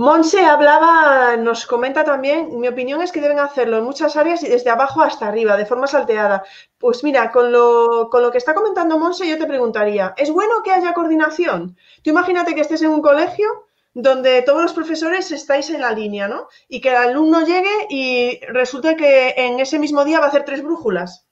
[0.00, 4.48] Monse hablaba, nos comenta también, mi opinión es que deben hacerlo en muchas áreas y
[4.48, 6.42] desde abajo hasta arriba, de forma salteada.
[6.78, 10.62] Pues mira, con lo, con lo que está comentando Monse, yo te preguntaría, ¿es bueno
[10.64, 11.76] que haya coordinación?
[12.02, 13.46] Tú imagínate que estés en un colegio
[13.92, 16.46] donde todos los profesores estáis en la línea, ¿no?
[16.66, 20.46] Y que el alumno llegue y resulte que en ese mismo día va a hacer
[20.46, 21.28] tres brújulas.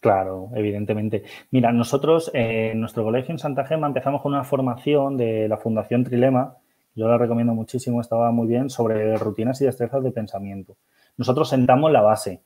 [0.00, 1.22] Claro, evidentemente.
[1.50, 6.04] Mira, nosotros en nuestro colegio en Santa Gema empezamos con una formación de la Fundación
[6.04, 6.58] Trilema,
[6.94, 10.76] yo la recomiendo muchísimo, estaba muy bien, sobre rutinas y destrezas de pensamiento.
[11.16, 12.42] Nosotros sentamos la base.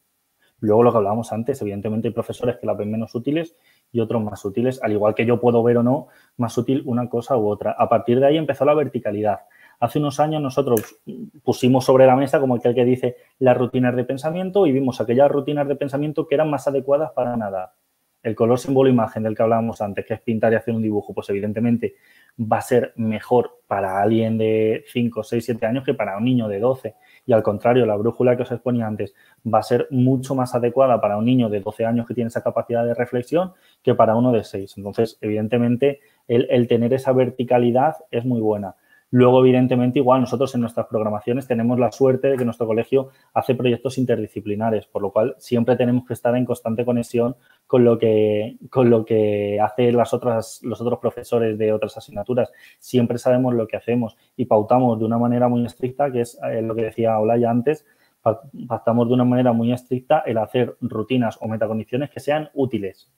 [0.61, 3.55] Luego lo que hablábamos antes, evidentemente hay profesores que la ven menos útiles
[3.93, 7.09] y otros más útiles, al igual que yo puedo ver o no más útil una
[7.09, 7.73] cosa u otra.
[7.79, 9.41] A partir de ahí empezó la verticalidad.
[9.81, 10.97] Hace unos años nosotros
[11.45, 15.31] pusimos sobre la mesa, como aquel que dice, las rutinas de pensamiento y vimos aquellas
[15.31, 17.75] rutinas de pensamiento que eran más adecuadas para nada.
[18.21, 21.15] El color símbolo imagen del que hablábamos antes, que es pintar y hacer un dibujo,
[21.15, 21.95] pues evidentemente
[22.41, 26.49] va a ser mejor para alguien de 5, 6, 7 años que para un niño
[26.49, 26.95] de 12.
[27.27, 29.15] Y al contrario, la brújula que os exponía antes
[29.47, 32.43] va a ser mucho más adecuada para un niño de 12 años que tiene esa
[32.43, 34.79] capacidad de reflexión que para uno de 6.
[34.79, 38.77] Entonces, evidentemente, el, el tener esa verticalidad es muy buena.
[39.11, 43.55] Luego, evidentemente, igual nosotros en nuestras programaciones tenemos la suerte de que nuestro colegio hace
[43.55, 47.35] proyectos interdisciplinares, por lo cual siempre tenemos que estar en constante conexión
[47.67, 52.53] con lo que, con lo que hacen las otras, los otros profesores de otras asignaturas.
[52.79, 56.61] Siempre sabemos lo que hacemos y pautamos de una manera muy estricta, que es eh,
[56.61, 57.87] lo que decía Olaya antes,
[58.67, 63.11] pactamos de una manera muy estricta el hacer rutinas o metacondiciones que sean útiles.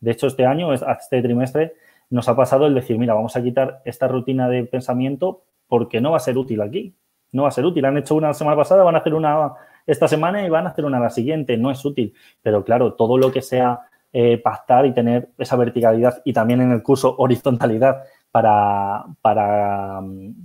[0.00, 1.74] De hecho, este año, este trimestre,
[2.10, 6.12] nos ha pasado el decir, mira, vamos a quitar esta rutina de pensamiento porque no
[6.12, 6.94] va a ser útil aquí.
[7.32, 7.84] No va a ser útil.
[7.84, 9.52] Han hecho una semana pasada, van a hacer una
[9.86, 11.56] esta semana y van a hacer una la siguiente.
[11.56, 12.14] No es útil.
[12.42, 13.80] Pero claro, todo lo que sea
[14.12, 20.00] eh, pactar y tener esa verticalidad y también en el curso horizontalidad para, para,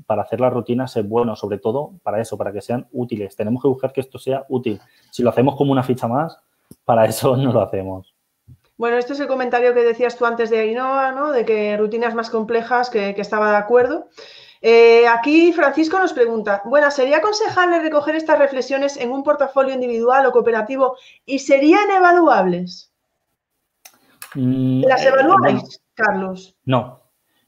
[0.05, 3.35] para, hacer las rutinas es bueno, sobre todo para eso, para que sean útiles.
[3.35, 4.79] Tenemos que buscar que esto sea útil.
[5.11, 6.37] Si lo hacemos como una ficha más,
[6.85, 8.10] para eso no lo hacemos.
[8.77, 11.31] Bueno, este es el comentario que decías tú antes de Ainhoa, ¿no?
[11.31, 14.07] De que rutinas más complejas, que, estaba de acuerdo.
[14.61, 20.25] Eh, aquí Francisco nos pregunta, bueno, ¿sería aconsejable recoger estas reflexiones en un portafolio individual
[20.25, 22.91] o cooperativo y serían evaluables?
[24.35, 26.55] Mm, ¿Las eh, evaluáis, Carlos?
[26.65, 27.01] No,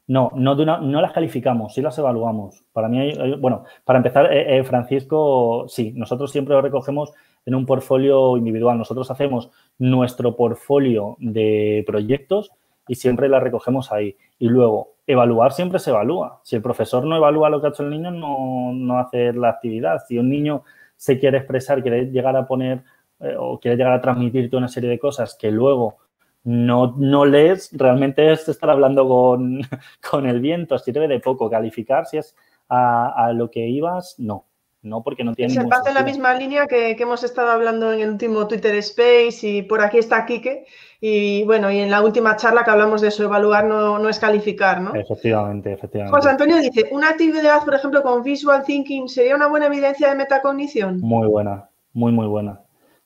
[0.06, 2.62] no, no, no, las calificamos, sí las evaluamos.
[2.72, 7.12] Para mí, bueno, para empezar, eh, Francisco, sí, nosotros siempre recogemos
[7.46, 8.78] en un portfolio individual.
[8.78, 12.50] Nosotros hacemos nuestro portfolio de proyectos
[12.88, 14.16] y siempre la recogemos ahí.
[14.38, 16.40] Y luego, evaluar siempre se evalúa.
[16.42, 19.50] Si el profesor no evalúa lo que ha hecho el niño, no, no hace la
[19.50, 20.02] actividad.
[20.06, 20.64] Si un niño
[20.96, 22.82] se quiere expresar, quiere llegar a poner
[23.20, 25.98] eh, o quiere llegar a transmitirte una serie de cosas que luego
[26.44, 29.62] no, no lees, realmente es estar hablando con,
[30.10, 31.50] con el viento, sirve de poco.
[31.50, 32.36] Calificar si es
[32.68, 34.46] a, a lo que ibas, no
[34.84, 35.52] no porque no tiene.
[35.52, 39.38] Se pasa en la misma línea que, hemos estado hablando en el último Twitter Space
[39.42, 40.66] y por aquí está Quique.
[41.00, 44.80] Y bueno, y en la última charla que hablamos de eso, evaluar no, es calificar,
[44.80, 44.94] ¿no?
[44.94, 46.16] Efectivamente, efectivamente.
[46.16, 50.16] José Antonio dice: ¿una actividad, por ejemplo, con visual thinking sería una buena evidencia de
[50.16, 51.00] metacognición?
[51.00, 52.60] Muy buena, muy, muy buena.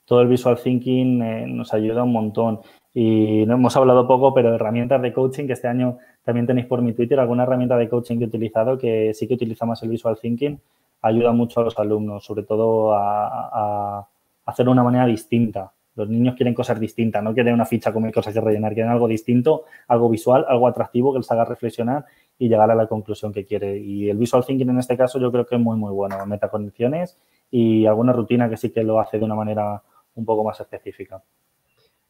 [0.05, 2.59] Todo el visual thinking eh, nos ayuda un montón.
[2.93, 6.81] Y no hemos hablado poco, pero herramientas de coaching, que este año también tenéis por
[6.81, 9.89] mi Twitter alguna herramienta de coaching que he utilizado, que sí que utiliza más el
[9.89, 10.59] visual thinking
[11.01, 14.07] ayuda mucho a los alumnos, sobre todo a,
[14.45, 15.71] hacer de una manera distinta.
[15.95, 18.91] Los niños quieren cosas distintas, no quieren una ficha con mil cosas que rellenar, quieren
[18.91, 22.05] algo distinto, algo visual, algo atractivo que les haga reflexionar
[22.37, 23.77] y llegar a la conclusión que quiere.
[23.77, 26.25] Y el visual thinking en este caso yo creo que es muy, muy bueno.
[26.25, 27.17] Metacondiciones
[27.51, 29.83] y alguna rutina que sí que lo hace de una manera
[30.15, 31.21] un poco más específica.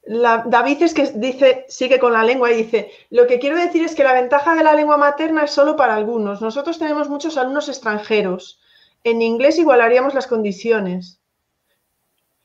[0.09, 3.93] David es que dice, sigue con la lengua y dice, lo que quiero decir es
[3.93, 6.41] que la ventaja de la lengua materna es solo para algunos.
[6.41, 8.59] Nosotros tenemos muchos alumnos extranjeros.
[9.03, 11.19] En inglés igualaríamos las condiciones.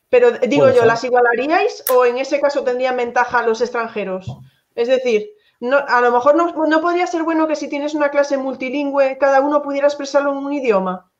[0.09, 4.27] Pero digo yo, ¿las igualaríais o en ese caso tendrían ventaja los extranjeros?
[4.75, 5.31] Es decir,
[5.61, 9.19] no, a lo mejor no, no podría ser bueno que si tienes una clase multilingüe,
[9.19, 11.11] cada uno pudiera expresarlo en un idioma.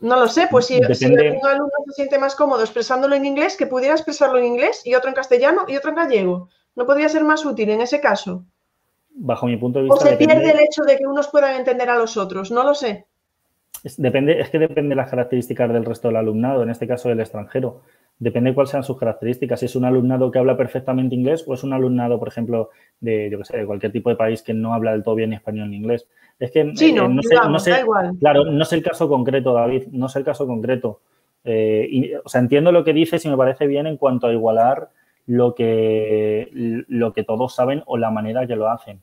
[0.00, 3.66] No lo sé, pues si, un alumno se siente más cómodo expresándolo en inglés, que
[3.66, 6.48] pudiera expresarlo en inglés y otro en castellano y otro en gallego.
[6.74, 8.44] ¿No podría ser más útil en ese caso?
[9.10, 9.96] Bajo mi punto de vista.
[9.96, 12.74] O se pierde el hecho de que unos puedan entender a los otros, no lo
[12.74, 13.06] sé.
[13.84, 17.08] Es, depende, es que depende de las características del resto del alumnado, en este caso
[17.08, 17.82] del extranjero.
[18.18, 19.58] Depende de cuáles sean sus características.
[19.58, 22.70] Si es un alumnado que habla perfectamente inglés o es un alumnado, por ejemplo,
[23.00, 25.70] de, yo sé, de cualquier tipo de país que no habla del todo bien español
[25.70, 26.06] ni inglés.
[26.38, 28.12] Es que eh, no, sé, igual.
[28.20, 31.00] claro, no es el caso concreto, David, no es el caso concreto.
[31.44, 34.90] Eh, o sea, entiendo lo que dices y me parece bien en cuanto a igualar
[35.26, 36.48] lo que,
[36.88, 39.00] lo que todos saben o la manera que lo hacen.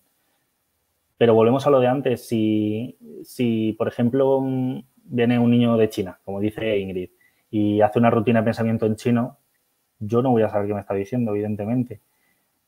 [1.19, 2.25] Pero volvemos a lo de antes.
[2.25, 4.41] Si, si, por ejemplo,
[5.03, 7.09] viene un niño de China, como dice Ingrid,
[7.51, 9.37] y hace una rutina de pensamiento en chino,
[9.99, 11.99] yo no voy a saber qué me está diciendo, evidentemente.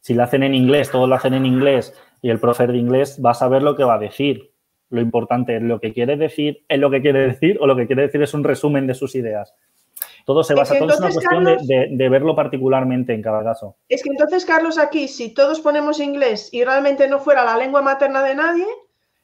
[0.01, 3.21] Si lo hacen en inglés, todos lo hacen en inglés y el profe de inglés
[3.25, 4.51] va a saber lo que va a decir.
[4.89, 7.87] Lo importante es lo que quiere decir, es lo que quiere decir o lo que
[7.87, 9.55] quiere decir es un resumen de sus ideas.
[10.25, 11.45] Todo se basa, todo es una cuestión
[11.97, 13.77] de, verlo particularmente en cada caso.
[13.89, 17.81] Es que entonces, Carlos, aquí, si todos ponemos inglés y realmente no fuera la lengua
[17.81, 18.67] materna de nadie,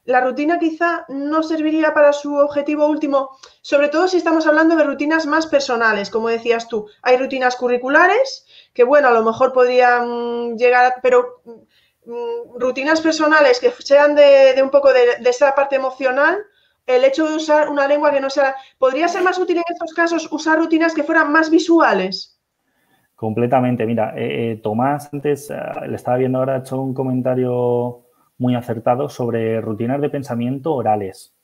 [0.08, 4.84] la rutina quizá no serviría para su objetivo último, sobre todo si estamos hablando de
[4.84, 6.88] rutinas más personales, como decías tú.
[7.02, 13.70] Hay rutinas curriculares que, bueno, a lo mejor podrían llegar, pero mm, rutinas personales que
[13.80, 16.38] sean de, un poco de, esa parte emocional,
[16.88, 18.54] el hecho de usar una lengua que no sea...
[18.78, 22.38] ¿Podría ser más útil en estos casos usar rutinas que fueran más visuales?
[23.14, 23.84] Completamente.
[23.84, 25.56] Mira, eh, eh, Tomás antes, eh,
[25.88, 28.04] le estaba viendo ahora, ha hecho un comentario
[28.38, 31.34] muy acertado sobre rutinas de pensamiento orales,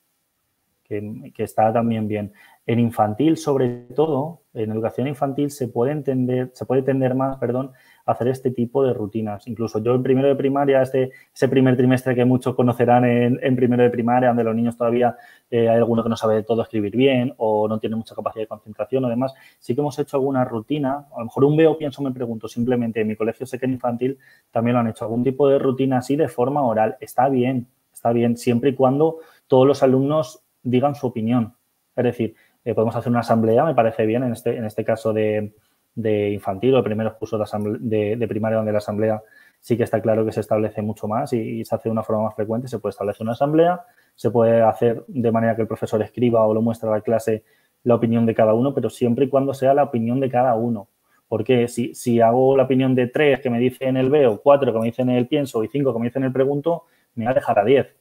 [0.84, 2.32] que, está también bien.
[2.64, 7.72] En infantil, sobre todo, en educación infantil se puede entender, se puede tender más, perdón,
[8.06, 9.46] hacer este tipo de rutinas.
[9.46, 13.82] Incluso yo en primero de primaria, este, ese primer trimestre que muchos conocerán en, primero
[13.82, 15.16] de primaria, donde los niños todavía
[15.50, 18.42] eh, hay alguno que no sabe de todo escribir bien o no tiene mucha capacidad
[18.42, 21.78] de concentración o demás, sí que hemos hecho alguna rutina, a lo mejor un veo,
[21.78, 24.18] pienso, me pregunto, simplemente en mi colegio sé que en infantil
[24.50, 26.96] también lo han hecho, algún tipo de rutina así de forma oral.
[27.00, 31.54] Está bien, está bien, siempre y cuando todos los alumnos digan su opinión.
[31.96, 32.34] Es decir,
[32.64, 35.54] eh, podemos hacer una asamblea, me parece bien, en este, en este caso de,
[35.94, 37.40] de infantil o de primeros cursos
[37.80, 39.22] de, de, primaria donde la asamblea
[39.60, 42.24] sí que está claro que se establece mucho más y, se hace de una forma
[42.24, 43.80] más frecuente, se puede establecer una asamblea,
[44.14, 47.44] se puede hacer de manera que el profesor escriba o lo muestre a la clase
[47.84, 50.88] la opinión de cada uno, pero siempre y cuando sea la opinión de cada uno.
[51.28, 54.78] Porque si, si hago la opinión de tres que me dicen el veo, cuatro que
[54.78, 56.84] me dicen el pienso y cinco que me dicen el pregunto,
[57.14, 57.94] me va a dejar a diez.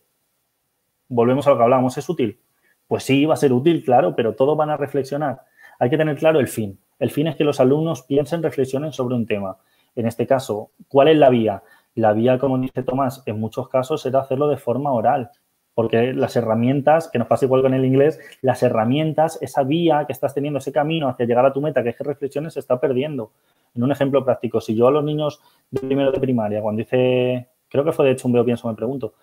[1.08, 2.40] Volvemos a lo que hablábamos, ¿es útil?
[2.88, 5.42] Pues sí, va a ser útil, claro, pero todos van a reflexionar.
[5.80, 6.80] Hay que tener claro el fin.
[7.00, 9.58] El fin es que los alumnos piensen, reflexionen sobre un tema.
[9.96, 11.64] En este caso, ¿cuál es la vía?
[11.96, 15.30] La vía, como dice Tomás, en muchos casos era hacerlo de forma oral,
[15.76, 20.14] porque las herramientas, que nos pasa igual con el inglés, las herramientas, esa vía que
[20.14, 22.80] estás teniendo, ese camino hacia llegar a tu meta, que es que reflexiones, se está
[22.80, 23.32] perdiendo.
[23.76, 25.42] En un ejemplo práctico, si yo a los niños
[25.72, 28.76] de primero de primaria, cuando hice, creo que fue de hecho un veo, pienso, me
[28.76, 29.14] pregunto,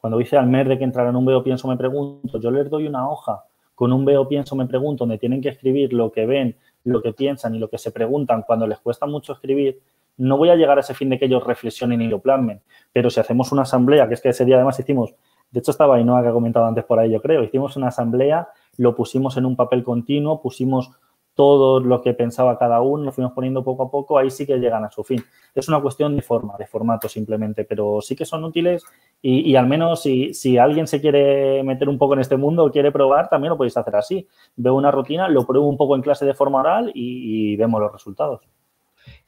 [0.00, 2.86] cuando hice al MER de que entraran un veo, pienso, me pregunto, yo les doy
[2.86, 6.56] una hoja con un veo, pienso, me pregunto, donde tienen que escribir lo que ven,
[6.84, 9.80] lo que piensan y lo que se preguntan cuando les cuesta mucho escribir,
[10.16, 12.60] no voy a llegar a ese fin de que ellos reflexionen y lo plasmen.
[12.92, 15.14] Pero si hacemos una asamblea, que es que ese día además hicimos,
[15.50, 18.48] de hecho estaba Ainhoa que ha comentado antes por ahí, yo creo, hicimos una asamblea,
[18.76, 20.90] lo pusimos en un papel continuo, pusimos
[21.34, 24.58] todo lo que pensaba cada uno, lo fuimos poniendo poco a poco, ahí sí que
[24.58, 25.24] llegan a su fin.
[25.54, 28.84] Es una cuestión de forma, de formato simplemente, pero sí que son útiles
[29.22, 32.92] y, al menos si, alguien se quiere meter un poco en este mundo o quiere
[32.92, 34.26] probar, también lo podéis hacer así.
[34.56, 37.92] Veo una rutina, lo pruebo un poco en clase de forma oral y vemos los
[37.92, 38.48] resultados.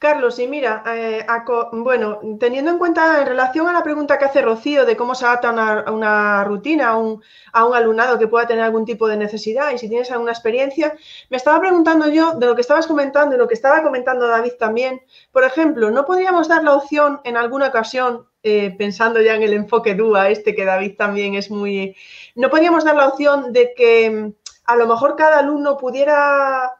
[0.03, 1.25] Carlos, y mira, eh,
[1.71, 5.25] bueno, teniendo en cuenta en relación a la pregunta que hace Rocío de cómo se
[5.25, 5.49] adapta
[5.93, 7.21] una, rutina a un,
[7.53, 10.93] alumnado que pueda tener algún tipo de necesidad y si tienes alguna experiencia,
[11.29, 14.55] me estaba preguntando yo de lo que estabas comentando y lo que estaba comentando David
[14.59, 15.01] también.
[15.31, 19.53] Por ejemplo, ¿no podríamos dar la opción en alguna ocasión, eh, pensando ya en el
[19.53, 21.95] enfoque DUA, este que David también es muy...
[22.35, 24.33] ¿No podríamos dar la opción de que
[24.65, 26.73] a lo mejor cada alumno pudiera,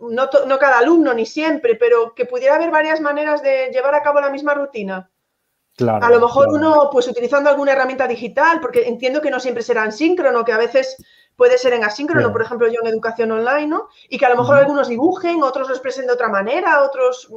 [0.00, 4.02] no, no cada alumno ni siempre, pero que pudiera haber varias maneras de llevar a
[4.02, 5.10] cabo la misma rutina.
[5.76, 9.62] Claro, a lo mejor uno, pues utilizando alguna herramienta digital, porque entiendo que no siempre
[9.62, 10.96] será en síncrono, que a veces
[11.40, 13.88] puede ser en asíncrono, por ejemplo, yo en educación online, ¿no?
[14.10, 17.30] Y que a lo mejor algunos dibujen, otros lo expresen de otra manera, otros...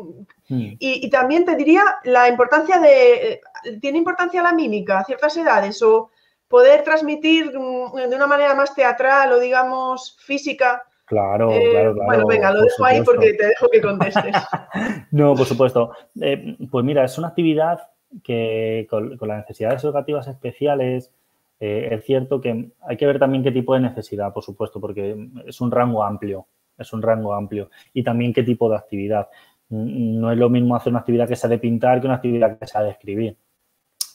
[0.49, 3.39] Y, y, también te diría la importancia de...
[3.80, 6.11] ¿Tiene importancia la mímica a ciertas edades o
[6.49, 10.84] poder transmitir mm, de una manera más teatral o, digamos, física?
[11.06, 12.06] Claro, eh, claro, claro.
[12.06, 14.34] Bueno, venga, lo dejo ahí porque te dejo que contestes.
[15.12, 15.91] no, por supuesto.
[16.20, 17.80] Eh, pues mira, es una actividad
[18.24, 21.12] que con, las necesidades educativas especiales
[21.60, 25.30] eh, es cierto que hay que ver también qué tipo de necesidad, por supuesto, porque
[25.45, 26.47] es un rango amplio,
[26.78, 27.70] es un rango amplio.
[27.93, 29.28] Y también qué tipo de actividad.
[29.70, 32.68] No es lo mismo hacer una actividad que sea de pintar que una actividad que
[32.68, 33.38] sea de escribir.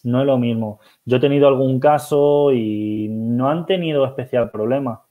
[0.04, 0.80] No es lo mismo.
[1.04, 5.07] Yo he tenido algún caso y no han tenido especial problema.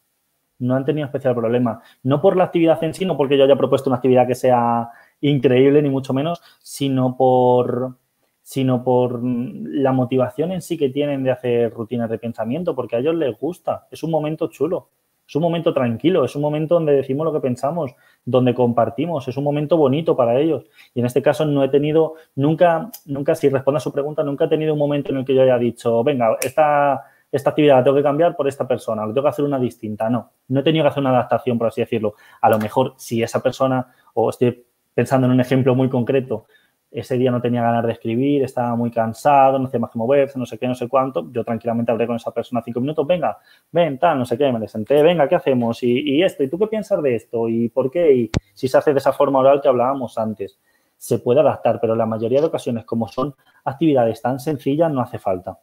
[0.59, 1.81] No han tenido especial problema.
[2.03, 4.89] No por la actividad en sí, no porque yo haya propuesto una actividad que sea
[5.21, 7.97] increíble, ni mucho menos, sino por,
[8.41, 12.99] sino por la motivación en sí que tienen de hacer rutinas de pensamiento, porque a
[12.99, 14.89] ellos les gusta, es un momento chulo,
[15.27, 17.93] es un momento tranquilo, es un momento donde decimos lo que pensamos,
[18.23, 20.65] donde compartimos, es un momento bonito para ellos.
[20.93, 24.45] Y en este caso no he tenido, nunca, nunca, si respondo a su pregunta, nunca
[24.45, 27.83] he tenido un momento en el que yo haya dicho, venga, esta, esta actividad la
[27.83, 30.09] tengo que cambiar por esta persona, o tengo que hacer una distinta.
[30.09, 32.15] No, no he tenido que hacer una adaptación, por así decirlo.
[32.41, 36.47] A lo mejor si esa persona, o estoy pensando en un ejemplo muy concreto,
[36.89, 40.39] ese día no tenía ganas de escribir, estaba muy cansado, no hacía más que moverse,
[40.39, 41.29] no sé qué, no sé cuánto.
[41.31, 43.37] Yo tranquilamente hablé con esa persona cinco minutos, venga,
[43.71, 45.83] ven, tal, no sé qué, me le senté, venga, ¿qué hacemos?
[45.83, 47.49] Y, esto, ¿y tú qué piensas de esto?
[47.49, 48.13] ¿Y por qué?
[48.13, 50.59] Y si se hace de esa forma oral que hablábamos antes,
[50.95, 55.19] se puede adaptar, pero la mayoría de ocasiones, como son actividades tan sencillas, no hace
[55.19, 55.59] falta.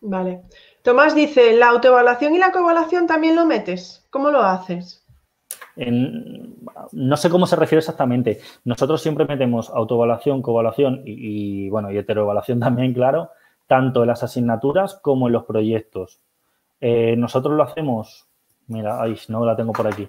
[0.00, 0.42] Vale.
[0.82, 4.06] Tomás dice, ¿la autoevaluación y la coevaluación también lo metes?
[4.10, 5.04] ¿Cómo lo haces?
[6.90, 8.40] no sé cómo se refiere exactamente.
[8.64, 13.30] Nosotros siempre metemos autoevaluación, coevaluación y, bueno, y heteroevaluación también, claro,
[13.66, 16.20] tanto en las asignaturas como en los proyectos.
[16.80, 18.26] Eh, nosotros lo hacemos,
[18.66, 20.08] mira, ay, no la tengo por aquí.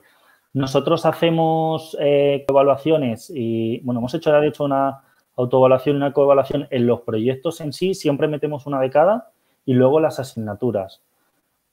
[0.53, 5.03] Nosotros hacemos eh, evaluaciones y, bueno, hemos hecho, de hecho, una
[5.35, 9.31] autoevaluación y una coevaluación en los proyectos en sí, siempre metemos una de cada
[9.69, 10.99] y luego las asignaturas.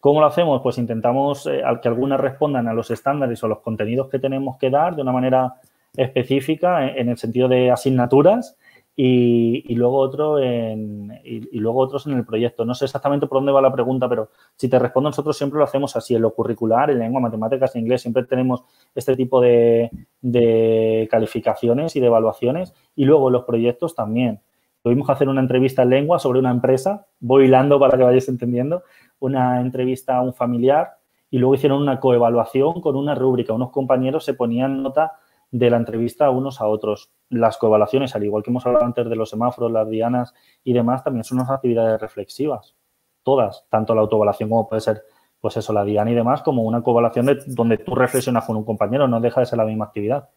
[0.00, 0.60] ¿Cómo lo hacemos?
[0.60, 4.68] Pues intentamos eh, que algunas respondan a los estándares o los contenidos que tenemos que
[4.68, 5.54] dar de una manera
[5.96, 8.58] específica en, el sentido de asignaturas
[8.94, 12.66] y, luego otro en, y, luego otros en el proyecto.
[12.66, 15.64] No sé exactamente por dónde va la pregunta, pero si te respondo, nosotros siempre lo
[15.64, 18.62] hacemos así, en lo curricular, en lengua, matemáticas, en inglés, siempre tenemos
[18.94, 19.90] este tipo de,
[20.20, 24.42] de calificaciones y de evaluaciones y luego los proyectos también.
[24.86, 28.28] Tuvimos que hacer una entrevista en lengua sobre una empresa, voy hilando para que vayáis
[28.28, 28.84] entendiendo,
[29.18, 33.52] una entrevista a un familiar y luego hicieron una coevaluación con una rúbrica.
[33.52, 35.14] Unos compañeros se ponían nota
[35.50, 37.10] de la entrevista unos a otros.
[37.30, 40.32] Las coevaluaciones, al igual que hemos hablado antes de los semáforos, las dianas
[40.62, 42.76] y demás, también son unas actividades reflexivas.
[43.24, 45.02] Todas, tanto la autoevaluación como puede ser,
[45.40, 48.64] pues eso, la diana y demás, como una coevaluación de, donde tú reflexionas con un
[48.64, 50.28] compañero, no deja de ser la misma actividad.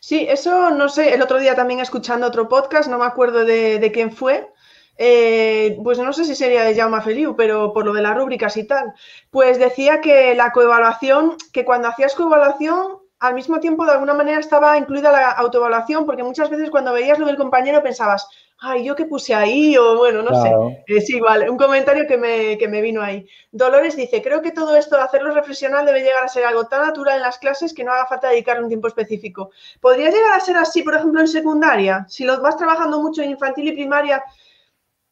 [0.00, 3.78] Sí, eso no sé, el otro día también escuchando otro podcast, no me acuerdo de,
[3.78, 4.52] de quién fue,
[4.96, 8.56] eh, pues no sé si sería de Jaume Feliu, pero por lo de las rúbricas
[8.58, 8.92] y tal,
[9.30, 14.40] pues decía que la coevaluación, que cuando hacías coevaluación, al mismo tiempo de alguna manera
[14.40, 18.26] estaba incluida la autoevaluación, porque muchas veces cuando veías lo del compañero pensabas,
[18.60, 20.50] ay, yo qué puse ahí, o bueno, no sé.
[20.86, 23.26] Es igual, un comentario que me, que me vino ahí.
[23.52, 26.82] Dolores dice, creo que todo esto de hacerlo reflexionar debe llegar a ser algo tan
[26.82, 29.50] natural en las clases que no haga falta dedicarle un tiempo específico.
[29.80, 32.06] ¿Podría llegar a ser así, por ejemplo, en secundaria?
[32.08, 34.22] Si lo vas trabajando mucho en infantil y primaria,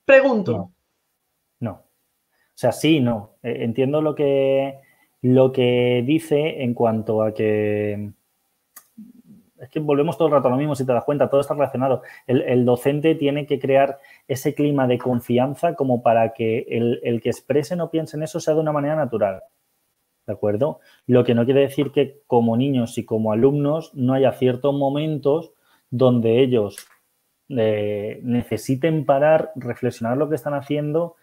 [0.09, 0.73] Pregunto.
[1.61, 1.73] No.
[1.73, 1.85] O
[2.55, 3.37] sea, sí, no.
[3.43, 4.81] Eh, entiendo lo que,
[5.21, 8.13] lo que dice en cuanto a que
[9.61, 11.55] es que volvemos todo el rato a lo mismo, si te das cuenta, todo está
[11.55, 12.03] relacionado.
[12.27, 17.31] El, docente tiene que crear ese clima de confianza como para que el, el, que
[17.31, 19.43] exprese no piense en eso sea de una manera natural.
[20.27, 20.81] ¿De acuerdo?
[21.07, 25.53] Lo que no quiere decir que como niños y como alumnos no haya ciertos momentos
[25.91, 26.77] donde ellos
[27.49, 31.17] necesiten parar, reflexionar lo que están haciendo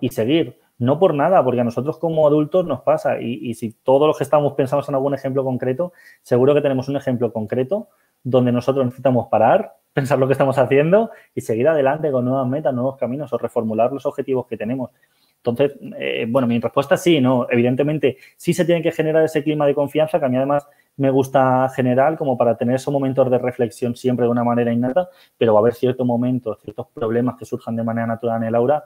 [0.00, 0.58] y seguir.
[0.80, 4.24] No por nada, porque a nosotros como adultos nos pasa y, si todos los que
[4.24, 7.88] estamos pensamos en algún ejemplo concreto, seguro que tenemos un ejemplo concreto
[8.22, 12.72] donde nosotros necesitamos parar, pensar lo que estamos haciendo y seguir adelante con nuevas metas,
[12.72, 14.90] nuevos caminos o reformular los objetivos que tenemos.
[15.36, 17.46] Entonces, eh, bueno, mi respuesta es sí, no.
[17.50, 20.66] Evidentemente, sí se tiene que generar ese clima de confianza que a mí además
[20.96, 25.08] me gusta generar como para tener esos momentos de reflexión siempre de una manera innata,
[25.38, 28.54] pero va a haber ciertos momentos, ciertos problemas que surjan de manera natural en el
[28.54, 28.84] aula,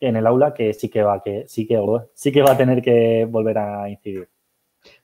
[0.00, 1.80] en el aula que sí que va, que sí que,
[2.14, 4.28] sí que va a tener que volver a incidir.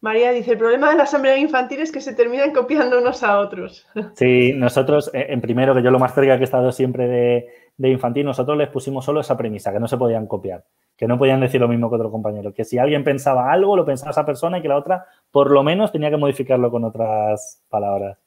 [0.00, 3.40] María dice, el problema de la asamblea infantil es que se terminan copiando unos a
[3.40, 3.86] otros.
[4.14, 7.48] Sí, nosotros, eh, en primero, que yo lo más cerca que he estado siempre de,
[7.76, 10.64] de infantil, nosotros les pusimos solo esa premisa, que no se podían copiar,
[10.96, 13.84] que no podían decir lo mismo que otro compañero, que si alguien pensaba algo, lo
[13.84, 17.62] pensaba esa persona y que la otra, por lo menos, tenía que modificarlo con otras
[17.68, 18.18] palabras.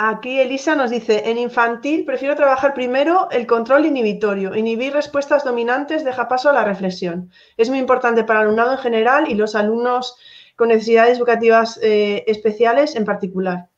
[0.00, 4.54] Aquí Elisa nos dice, en infantil prefiero trabajar primero el control inhibitorio.
[4.54, 7.32] Inhibir respuestas dominantes deja paso a la reflexión.
[7.56, 10.16] Es muy importante para el alumnado en general y los alumnos
[10.54, 13.70] con necesidades educativas eh, especiales en particular.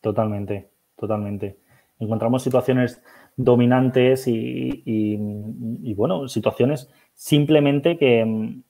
[0.00, 1.56] Totalmente, totalmente.
[2.00, 3.00] Encontramos situaciones
[3.36, 8.62] dominantes y, bueno, situaciones simplemente que, mm,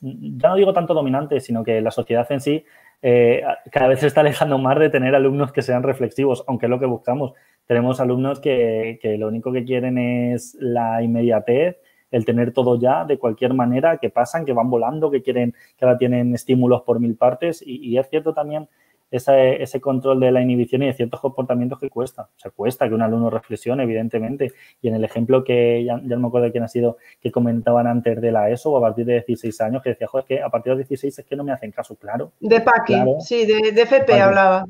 [0.00, 2.64] ya no digo tanto dominantes, sino que la sociedad en sí
[3.02, 6.70] eh, cada vez se está alejando más de tener alumnos que sean reflexivos, aunque es
[6.70, 7.32] lo que buscamos.
[7.66, 11.78] Tenemos alumnos que, lo único que quieren es la inmediatez,
[12.10, 15.84] el tener todo ya de cualquier manera, que pasan, que van volando, que quieren, que
[15.84, 17.62] ahora tienen estímulos por mil partes.
[17.66, 18.68] y es cierto también
[19.10, 22.22] ese control de la inhibición y de ciertos comportamientos que cuesta.
[22.22, 24.52] O sea, cuesta que un alumno reflexione, evidentemente.
[24.82, 27.86] Y en el ejemplo que ya, no me acuerdo de quién ha sido, que comentaban
[27.86, 30.72] antes de la ESO, a partir de 16 años, que decía, joder, que a partir
[30.72, 32.32] de 16 es que no me hacen caso, claro.
[32.40, 34.66] De Paqui, sí, de, FP hablaba.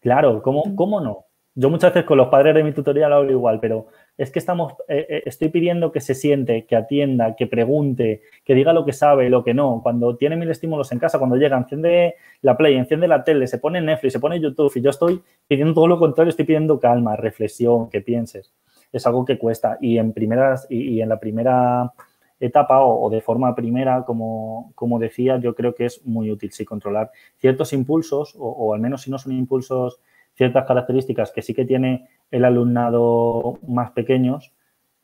[0.00, 1.27] Claro, ¿cómo, ¿cómo no?
[1.60, 4.38] Yo muchas veces con los padres de mi tutoría lo hablo igual, pero es que
[4.38, 8.84] estamos, eh, eh, estoy pidiendo que se siente, que atienda, que pregunte, que diga lo
[8.84, 9.80] que sabe, lo que no.
[9.82, 13.58] Cuando tiene mil estímulos en casa, cuando llega, enciende la Play, enciende la tele, se
[13.58, 17.16] pone Netflix, se pone YouTube y yo estoy pidiendo todo lo contrario, estoy pidiendo calma,
[17.16, 18.54] reflexión, que pienses.
[18.92, 21.92] Es algo que cuesta y en primeras y, en la primera
[22.38, 26.64] etapa o, de forma primera, como, como, decía, yo creo que es muy útil, sí,
[26.64, 29.98] controlar ciertos impulsos o al menos si no son impulsos
[30.38, 34.54] ciertas características que sí que tiene el alumnado más pequeños,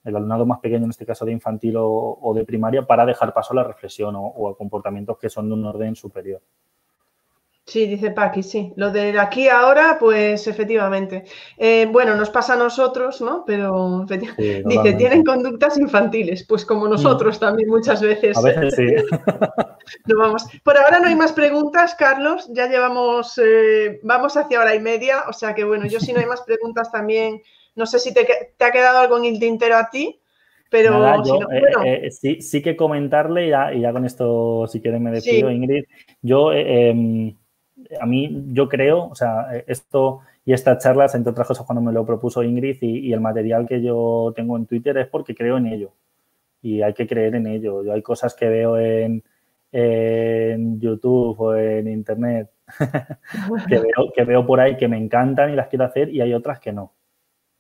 [0.05, 3.53] el alumnado más pequeño, en este caso de infantil o, de primaria, para dejar paso
[3.53, 6.41] a la reflexión o, a comportamientos que son de un orden superior.
[7.67, 8.75] Sí, dice Paqui, sí.
[8.77, 11.25] Lo de aquí ahora, pues efectivamente.
[11.57, 13.43] Eh, bueno, nos pasa a nosotros, ¿no?
[13.47, 14.05] Pero
[14.67, 18.37] dice, tienen conductas infantiles, pues como nosotros también muchas veces.
[18.37, 18.87] A veces sí.
[20.07, 20.45] no vamos.
[20.63, 22.51] Por ahora no hay más preguntas, Carlos.
[22.53, 26.21] Ya llevamos, eh, vamos hacia hora y media, o sea que bueno, yo si no
[26.21, 27.41] hay más preguntas también,
[27.77, 28.27] no sé si te,
[28.61, 30.21] ha quedado algo en el tintero a ti.
[30.71, 31.01] Pero
[31.85, 35.85] eh, sí, sí que comentarle, y ya, con esto, si quieren, me despido, Ingrid.
[36.21, 37.37] Yo em,
[38.01, 41.93] a mí yo creo, o sea, esto y estas charlas, entre otras cosas, cuando me
[41.93, 45.67] lo propuso Ingrid y, el material que yo tengo en Twitter es porque creo en
[45.67, 45.93] ello
[46.61, 47.83] y hay que creer en ello.
[47.83, 49.23] Yo hay cosas que veo en,
[50.81, 52.51] YouTube o en Internet
[53.69, 56.33] que, veo, que, veo, por ahí que me encantan y las quiero hacer y hay
[56.33, 56.93] otras que no.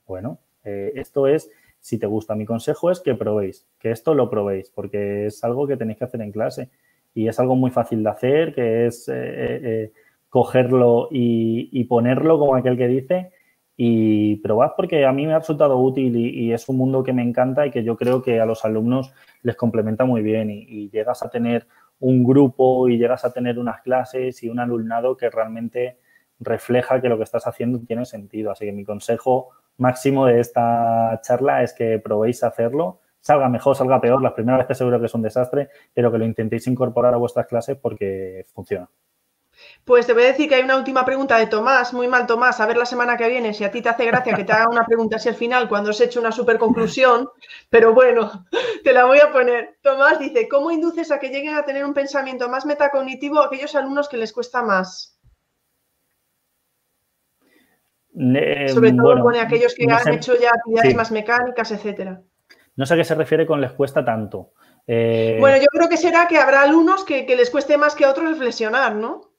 [0.06, 4.30] Bueno, eh, esto es, si te gusta, mi consejo es que probéis, que esto lo
[4.30, 6.68] probéis, porque es algo que tenéis que hacer en clase
[7.14, 9.08] y es algo muy fácil de hacer, que es...
[9.08, 9.92] Eh, eh,
[10.34, 13.30] cogerlo y, ponerlo como aquel que dice
[13.76, 17.22] y probad porque a mí me ha resultado útil y, es un mundo que me
[17.22, 19.12] encanta y que yo creo que a los alumnos
[19.42, 21.68] les complementa muy bien y, llegas a tener
[22.00, 26.00] un grupo y llegas a tener unas clases y un alumnado que realmente
[26.40, 28.50] refleja que lo que estás haciendo tiene sentido.
[28.50, 34.00] Así que mi consejo máximo de esta charla es que probéis hacerlo, salga mejor, salga
[34.00, 37.18] peor, las primeras veces seguro que es un desastre, pero que lo intentéis incorporar a
[37.18, 38.88] vuestras clases porque funciona.
[39.84, 42.58] Pues te voy a decir que hay una última pregunta de Tomás, muy mal Tomás,
[42.58, 44.70] a ver la semana que viene si a ti te hace gracia que te haga
[44.70, 47.28] una pregunta así al final cuando has hecho una super conclusión,
[47.68, 48.46] pero bueno,
[48.82, 49.76] te la voy a poner.
[49.82, 53.74] Tomás dice, ¿cómo induces a que lleguen a tener un pensamiento más metacognitivo a aquellos
[53.74, 55.18] alumnos que les cuesta más?
[58.68, 62.22] Sobre todo con aquellos que han hecho ya actividades más mecánicas, etcétera.
[62.76, 64.52] No sé a qué se refiere con les cuesta tanto.
[64.86, 68.10] Eh, bueno, yo creo que será que habrá alumnos que, les cueste más que a
[68.10, 69.33] otros reflexionar, ¿no?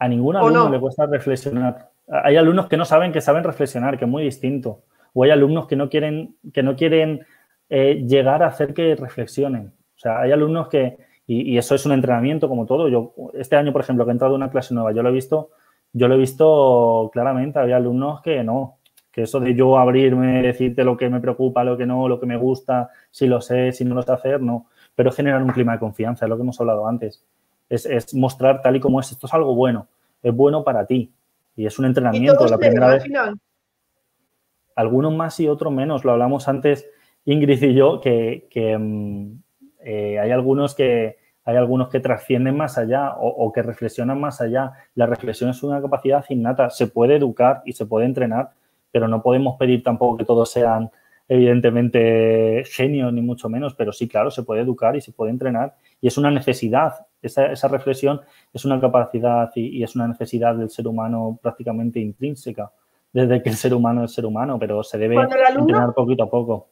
[0.00, 1.90] A ningún alumno le cuesta reflexionar.
[2.08, 4.80] Hay alumnos que no saben que saben reflexionar, que es muy distinto.
[5.12, 7.20] O hay alumnos que no quieren, que no quieren
[7.68, 9.74] eh, llegar a hacer que reflexionen.
[9.96, 10.96] O sea, hay alumnos que,
[11.26, 12.88] y, eso es un entrenamiento como todo.
[12.88, 15.12] Yo, este año, por ejemplo, que he entrado en una clase nueva, yo lo he
[15.12, 15.50] visto,
[15.92, 17.58] yo lo he visto claramente.
[17.58, 18.78] Había alumnos que no,
[19.12, 22.24] que eso de yo abrirme, decirte lo que me preocupa, lo que no, lo que
[22.24, 24.68] me gusta, si lo sé, si no lo sé hacer, no.
[24.94, 27.22] Pero generar un clima de confianza, es lo que hemos hablado antes
[27.70, 29.88] es, mostrar tal y como es, esto es algo bueno,
[30.22, 31.12] es bueno para ti.
[31.56, 32.46] Y es un entrenamiento.
[32.46, 33.04] la primera vez.
[34.74, 36.04] Algunos más y otros menos.
[36.04, 36.88] Lo hablamos antes,
[37.24, 38.48] Ingrid y yo, que,
[38.78, 39.32] mm,
[39.84, 44.72] eh, hay algunos que hay algunos que trascienden más allá o, que reflexionan más allá.
[44.94, 46.70] La reflexión es una capacidad innata.
[46.70, 48.50] Se puede educar y se puede entrenar,
[48.92, 50.90] pero no podemos pedir tampoco que todos sean
[51.28, 55.74] evidentemente genios, ni mucho menos, pero sí, claro, se puede educar y se puede entrenar
[56.00, 57.06] y es una necesidad.
[57.22, 58.20] Esa, reflexión
[58.52, 62.72] es una capacidad y, es una necesidad del ser humano prácticamente intrínseca,
[63.12, 66.68] desde que el ser humano es ser humano, pero se debe entrenar poquito a poco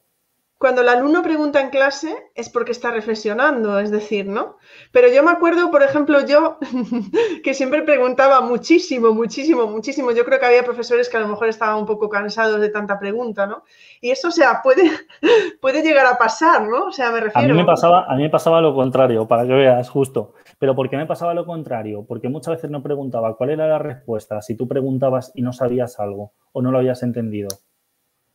[0.59, 4.57] cuando el alumno pregunta en clase es porque está reflexionando, es decir, ¿no?
[4.91, 6.57] Pero yo me acuerdo, por ejemplo, yo
[7.45, 10.11] que siempre preguntaba muchísimo, muchísimo, muchísimo.
[10.11, 12.99] Yo creo que había profesores que a lo mejor estaban un poco cansados de tanta
[12.99, 13.63] pregunta, ¿no?
[14.01, 14.83] Y eso, o sea, puede,
[15.61, 16.87] puede llegar a pasar, ¿no?
[16.87, 17.53] O sea, me refiero...
[17.53, 20.33] A mí me, pasaba, a mí me pasaba lo contrario, para que veas, justo.
[20.59, 22.05] Pero ¿por qué me pasaba lo contrario?
[22.05, 25.99] Porque muchas veces no preguntaba cuál era la respuesta si tú preguntabas y no sabías
[25.99, 27.49] algo o no lo habías entendido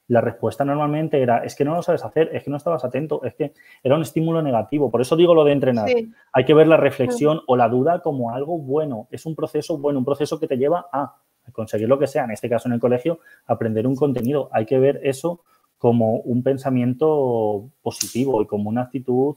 [0.09, 3.25] la respuesta normalmente era, es que no lo sabes hacer, es que no estabas atento,
[3.25, 3.53] es que
[3.83, 4.91] era un estímulo negativo.
[4.91, 5.89] Por eso digo lo de entrenar.
[6.33, 9.09] Hay que ver la reflexión o la duda como algo bueno.
[9.11, 11.17] Es un proceso bueno, un proceso que te lleva a
[11.53, 14.51] conseguir lo que sea, en este caso en el colegio, aprender un contenido.
[14.53, 15.41] Hay que ver eso
[15.79, 19.37] como un pensamiento positivo y como una actitud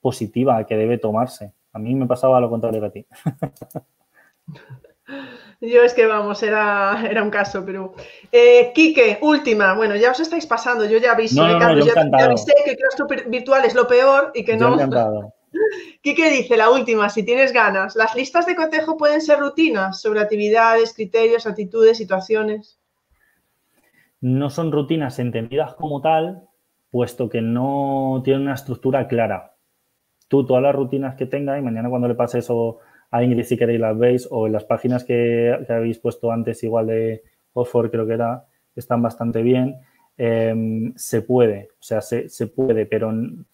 [0.00, 1.52] positiva que debe tomarse.
[1.72, 3.06] A mí me pasaba lo contrario que a ti.
[5.60, 7.94] Yo es que vamos, era, era un caso, pero.
[8.30, 9.74] Eh, Quique, última.
[9.74, 11.42] Bueno, ya os estáis pasando, yo ya aviso.
[11.44, 14.76] No, no, ya, avisé que el claustro virtual es lo peor y que no.
[16.02, 20.20] Quique dice, la última, si tienes ganas, ¿las listas de cotejo pueden ser rutinas sobre
[20.20, 22.78] actividades, criterios, actitudes, situaciones?
[24.20, 26.48] No son rutinas entendidas como tal,
[26.90, 29.47] puesto que no tienen una estructura clara.
[30.28, 32.78] Tú, todas las rutinas que tengas, y mañana cuando le pases eso
[33.10, 36.88] a Ingrid si queréis las veis o en las páginas que, habéis puesto antes igual
[36.88, 37.22] de
[37.54, 38.44] Oxford creo que era,
[38.76, 39.76] están bastante bien.
[40.16, 43.10] Em, se puede, o sea, se, puede, pero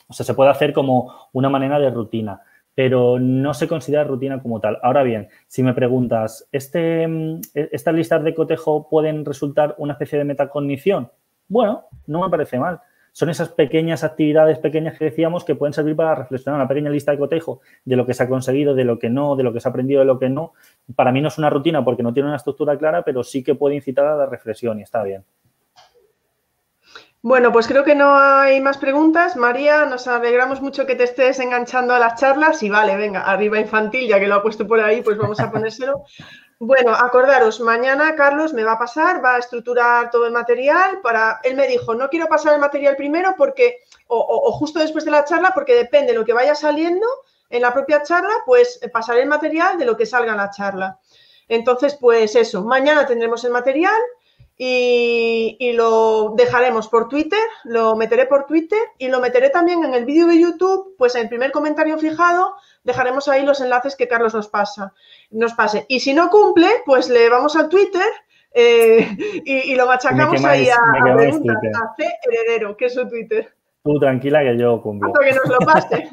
[0.08, 2.40] o sea, se puede hacer como una manera de rutina,
[2.74, 4.78] pero no se considera rutina como tal.
[4.82, 10.18] Ahora bien, si me preguntas, ¿este, em, ¿estas listas de cotejo pueden resultar una especie
[10.18, 11.10] de metacognición?
[11.48, 12.80] Bueno, no me parece mal
[13.14, 17.12] son esas pequeñas actividades pequeñas que decíamos que pueden servir para reflexionar, una pequeña lista
[17.12, 19.60] de cotejo de lo que se ha conseguido, de lo que no, de lo que
[19.60, 20.52] se ha aprendido, de lo que no.
[20.96, 23.54] Para mí no es una rutina porque no tiene una estructura clara, pero sí que
[23.54, 25.24] puede incitar a la reflexión y está bien.
[27.22, 29.36] Bueno, pues creo que no hay más preguntas.
[29.36, 33.60] María, nos alegramos mucho que te estés enganchando a las charlas y vale, venga, arriba
[33.60, 36.02] infantil, ya que lo ha puesto por ahí, pues vamos a ponérselo.
[36.60, 41.40] Bueno, acordaros, mañana Carlos me va a pasar, va a estructurar todo el material para.
[41.42, 45.24] Él me dijo, no quiero pasar el material primero porque, o, justo después de la
[45.24, 47.06] charla, porque depende de lo que vaya saliendo
[47.50, 50.98] en la propia charla, pues pasaré el material de lo que salga en la charla.
[51.48, 54.00] Entonces, pues eso, mañana tendremos el material
[54.56, 60.04] y, lo dejaremos por Twitter, lo meteré por Twitter y lo meteré también en el
[60.04, 62.54] vídeo de YouTube, pues en el primer comentario fijado
[62.84, 64.92] dejaremos ahí los enlaces que Carlos nos pasa,
[65.30, 65.86] nos pase.
[65.88, 68.06] Y si no cumple, pues le vamos al Twitter
[68.52, 69.08] eh,
[69.44, 73.52] y, lo machacamos ahí a, a, C Heredero, que es su Twitter.
[73.82, 75.08] Tú tranquila que yo cumplo.
[75.08, 76.08] Hasta que nos lo pase.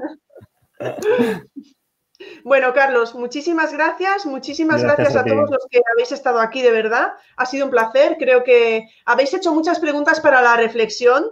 [2.43, 7.13] Bueno, Carlos, muchísimas gracias, muchísimas gracias, a, todos los que habéis estado aquí, de verdad.
[7.37, 8.17] Ha sido un placer.
[8.19, 11.25] Creo que habéis hecho muchas preguntas para la reflexión.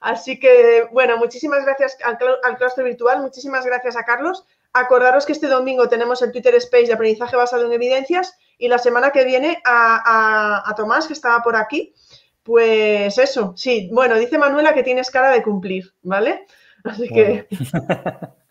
[0.00, 2.18] Así que, bueno, muchísimas gracias al,
[2.56, 4.44] claustro virtual, muchísimas gracias a Carlos.
[4.72, 8.78] Acordaros que este domingo tenemos el Twitter Space de aprendizaje basado en evidencias y la
[8.78, 11.94] semana que viene a, Tomás, que estaba por aquí.
[12.42, 13.88] Pues eso, sí.
[13.92, 16.46] Bueno, dice Manuela que tienes cara de cumplir, ¿vale?
[16.84, 17.48] Así que...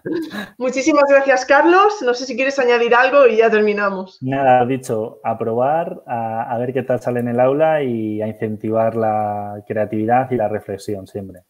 [0.57, 2.01] Muchísimas gracias, Carlos.
[2.01, 4.17] No sé si quieres añadir algo y ya terminamos.
[4.21, 8.95] Nada, dicho, a probar, a, ver qué tal sale en el aula y a incentivar
[8.95, 11.41] la creatividad y la reflexión siempre.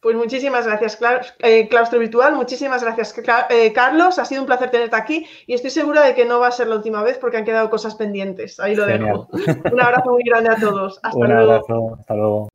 [0.00, 0.98] Pues muchísimas gracias,
[1.38, 2.34] eh, Claustro Virtual.
[2.36, 3.14] Muchísimas gracias,
[3.48, 4.18] eh, Carlos.
[4.18, 6.66] Ha sido un placer tenerte aquí y estoy segura de que no va a ser
[6.66, 8.60] la última vez porque han quedado cosas pendientes.
[8.60, 9.28] Ahí lo dejo.
[9.72, 11.00] Un abrazo muy grande a todos.
[11.02, 11.52] Hasta un luego.
[11.52, 11.96] Abrazo.
[11.98, 12.48] Hasta luego.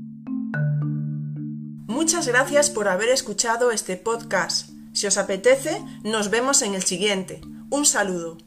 [1.87, 4.68] Muchas gracias por haber escuchado este podcast.
[4.99, 7.39] Si os apetece, nos vemos en el siguiente.
[7.69, 8.37] Un saludo.